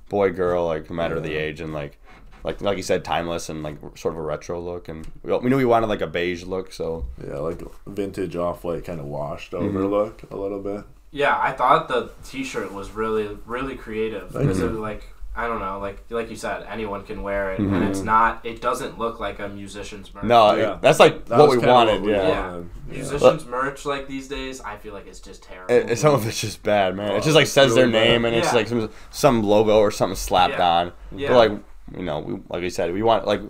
[0.09, 1.97] boy girl, like no matter the age, and like
[2.43, 5.49] like like you said, timeless and like sort of a retro look, and we, we
[5.49, 9.07] knew we wanted like a beige look, so yeah, like vintage off white, kind of
[9.07, 10.83] washed over look a little bit.
[11.11, 14.65] Yeah, I thought the T-shirt was really, really creative Thank because you.
[14.67, 17.83] it was like I don't know, like like you said, anyone can wear it, and
[17.83, 18.45] it's not.
[18.45, 20.23] It doesn't look like a musician's merch.
[20.23, 20.77] no, Yeah.
[20.81, 22.27] that's like That what we wanted, what we yeah.
[22.27, 22.51] Yeah.
[22.51, 22.93] wanted, yeah.
[22.93, 25.73] musicians merch like these days, I feel like it's just terrible.
[25.73, 27.11] It, it- some of it's just bad, man.
[27.11, 28.09] It Oh, just like says their really bad.
[28.11, 28.55] name and it's Yeah.
[28.55, 30.69] like some some logo or something slapped Yeah.
[30.69, 30.91] on.
[31.15, 31.27] Yeah.
[31.29, 31.51] But like
[31.97, 33.41] you know, we, like I said, we want like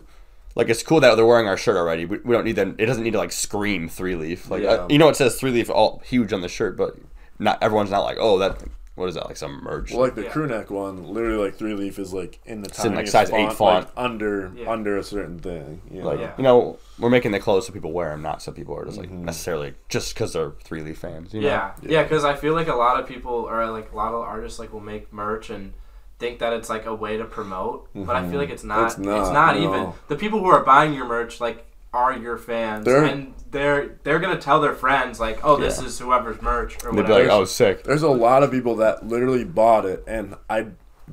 [0.56, 2.06] like it's cool that they're wearing our shirt already.
[2.06, 2.76] We, we don't need them.
[2.80, 4.50] It doesn't need to like scream three leaf.
[4.50, 4.70] Like Yeah.
[4.72, 6.96] uh, you know, it says three leaf all huge on the shirt, but
[7.38, 8.64] not everyone's not like oh that
[8.96, 9.92] what is that like some merch.
[9.92, 10.30] Well, like the Yeah.
[10.30, 13.12] crew neck one, literally like three leaf is like in the It's in, like, tiniest
[13.12, 13.86] size eight font, font.
[13.86, 14.72] like, under Yeah.
[14.72, 15.82] under a certain thing.
[15.92, 16.08] You know?
[16.08, 16.32] like Yeah.
[16.38, 18.98] you know, we're making the clothes so people wear them, not so people are just
[18.98, 19.26] like Mm-hmm.
[19.26, 21.34] necessarily just because they're three leaf fans.
[21.34, 21.48] You know?
[21.48, 24.22] yeah, yeah, because I feel like a lot of people or like a lot of
[24.22, 25.74] artists like will make merch and
[26.18, 28.86] think that it's like a way to promote, but I feel like it's not.
[28.86, 29.92] It's It's not, not, even.
[30.08, 31.66] The people who are buying your merch like
[31.96, 35.88] are your fans, They're- and they're they're gonna tell their friends like, oh, this Yeah.
[35.88, 37.24] is whoever's merch or They'd be whatever.
[37.24, 37.84] like, oh, sick.
[37.84, 40.68] There's a lot of people that literally bought it, and I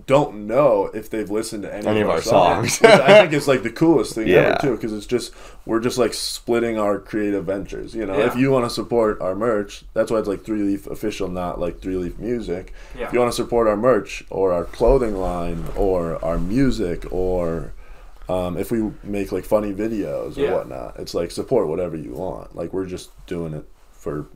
[0.07, 2.79] don't know if they've listened to any, Any of of our our songs.
[2.79, 2.81] songs.
[2.81, 4.55] which I think it's like the coolest thing Yeah.
[4.55, 5.33] ever too, because it's just
[5.67, 7.95] we're just like splitting our creative ventures.
[7.95, 8.27] You know, Yeah.
[8.27, 11.61] if you want to support our merch, that's why it's like Three Leaf Official, not
[11.61, 12.73] like Three Leaf Music.
[12.99, 13.07] Yeah.
[13.07, 17.73] If you want to support our merch or our clothing line or our music or
[18.29, 20.53] um, if we make like funny videos or Yeah.
[20.55, 22.55] whatnot, it's like support whatever you want.
[22.57, 24.27] Like we're just doing it for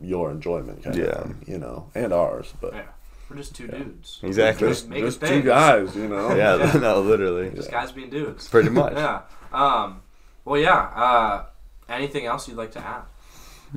[0.00, 1.04] your enjoyment, kind Yeah.
[1.04, 2.52] of thing, you know, and ours.
[2.60, 2.82] But Yeah.
[3.30, 4.20] We're just two dudes.
[4.22, 4.68] Exactly.
[4.68, 6.34] just, Making just two guys, you know.
[6.36, 7.50] Yeah, no, literally.
[7.54, 8.48] Just guys being dudes.
[8.48, 8.92] Pretty much.
[8.94, 9.22] Yeah.
[9.52, 10.02] Um.
[10.44, 10.78] Well, yeah.
[10.94, 11.44] Uh.
[11.88, 13.02] Anything else you'd like to add?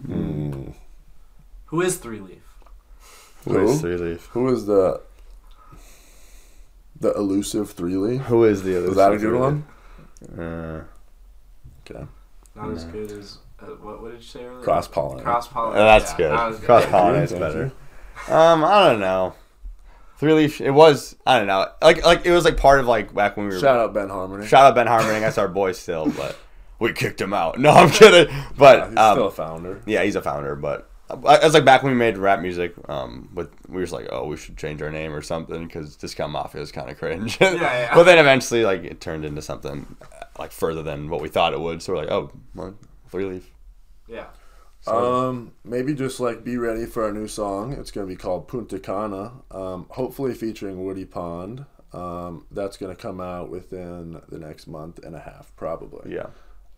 [0.08, 0.74] Mm.
[1.68, 2.44] Who is Three Leaf?
[3.46, 3.78] Who is Who?
[3.80, 4.26] three leaf?
[4.34, 5.00] Who is the
[7.00, 8.22] the elusive three leaf?
[8.24, 8.88] Who is the other?
[8.88, 9.66] Was that a good one?
[10.38, 10.84] Uh,
[11.90, 12.06] Okay.
[12.56, 14.02] Not as good as uh, what?
[14.02, 14.62] What did you say earlier?
[14.62, 15.24] Cross pollinate.
[15.24, 15.76] Cross pollinate.
[15.76, 16.32] That's yeah, good.
[16.32, 16.92] that was Cross good.
[16.94, 17.72] pollinate's better.
[18.28, 19.36] Um, I don't know.
[20.18, 20.60] Three leaf.
[20.60, 21.16] It was.
[21.26, 21.68] I don't know.
[21.82, 23.60] Like like it was like part of like back when we were.
[23.60, 24.46] Shout out Ben Harmony.
[24.48, 25.22] Shout out Ben Harmon.
[25.22, 26.36] That's our boy still, but
[26.80, 27.58] we kicked him out.
[27.60, 28.36] No, I'm kidding.
[28.58, 29.82] But He's um, still a founder.
[29.86, 30.56] yeah, he's a founder.
[30.56, 32.74] But uh, it was like back when we made rap music.
[32.90, 35.96] Um, with we were just like, oh, we should change our name or something because
[35.96, 37.38] Discount Mafia is kind of cringe.
[37.40, 37.92] Yeah, yeah.
[37.96, 41.54] but then eventually, like, it turned into something uh, like further than what we thought
[41.54, 41.82] it would.
[41.82, 42.76] So we're like, oh, well,
[43.10, 43.50] three leaf.
[44.08, 44.28] Yeah.
[44.86, 47.74] Um, maybe just like be ready for our new song.
[47.74, 49.34] It's gonna be called Punta Cana.
[49.52, 51.66] Um, hopefully featuring Woody Pond.
[51.94, 56.14] Um, that's gonna come out within the next month and a half, probably.
[56.14, 56.28] Yeah.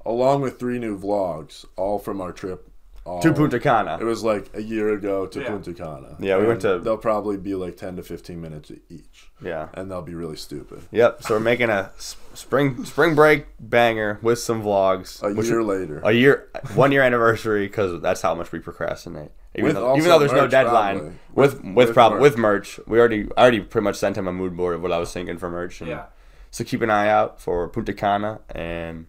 [0.05, 2.69] Along with three new vlogs, all from our trip.
[3.05, 3.97] All, To Punta Cana.
[3.99, 5.47] It was like a year ago to Yeah.
[5.47, 6.15] Punta Cana.
[6.19, 9.69] Yeah, we went to- They'll probably be like ten to fifteen minutes each, Yeah.
[9.73, 10.81] and they'll be really stupid.
[10.91, 11.23] Yep.
[11.23, 11.91] So we're making a
[12.33, 15.23] spring spring break banger with some vlogs.
[15.23, 16.01] A which year are- later.
[16.03, 19.31] a year, one year anniversary because that's how much we procrastinate.
[19.55, 21.13] Even With though, even though there's no deadline, probably.
[21.33, 22.21] with With- with with prob- merch.
[22.21, 24.91] with merch, we already I already pretty much sent him a mood board of what
[24.91, 25.81] I was thinking for merch.
[25.81, 26.03] And Yeah.
[26.51, 29.05] So keep an eye out for Punta Cana, and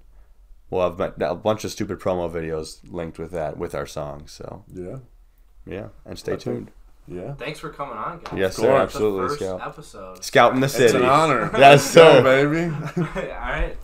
[0.70, 4.26] we'll have bu- a bunch of stupid promo videos linked with that with our song.
[4.26, 4.98] So yeah,
[5.66, 6.70] yeah, and stay I think- tuned.
[7.08, 7.34] yeah.
[7.34, 8.38] Thanks for coming on, guys.
[8.38, 9.66] Yes, Of sir, absolutely, The first Scout.
[9.66, 10.24] episode.
[10.24, 10.84] Scout in the city.
[10.84, 11.50] It's an honor.
[11.58, 12.22] Yes, Go, sir.
[12.22, 12.74] baby.
[12.96, 13.76] All right.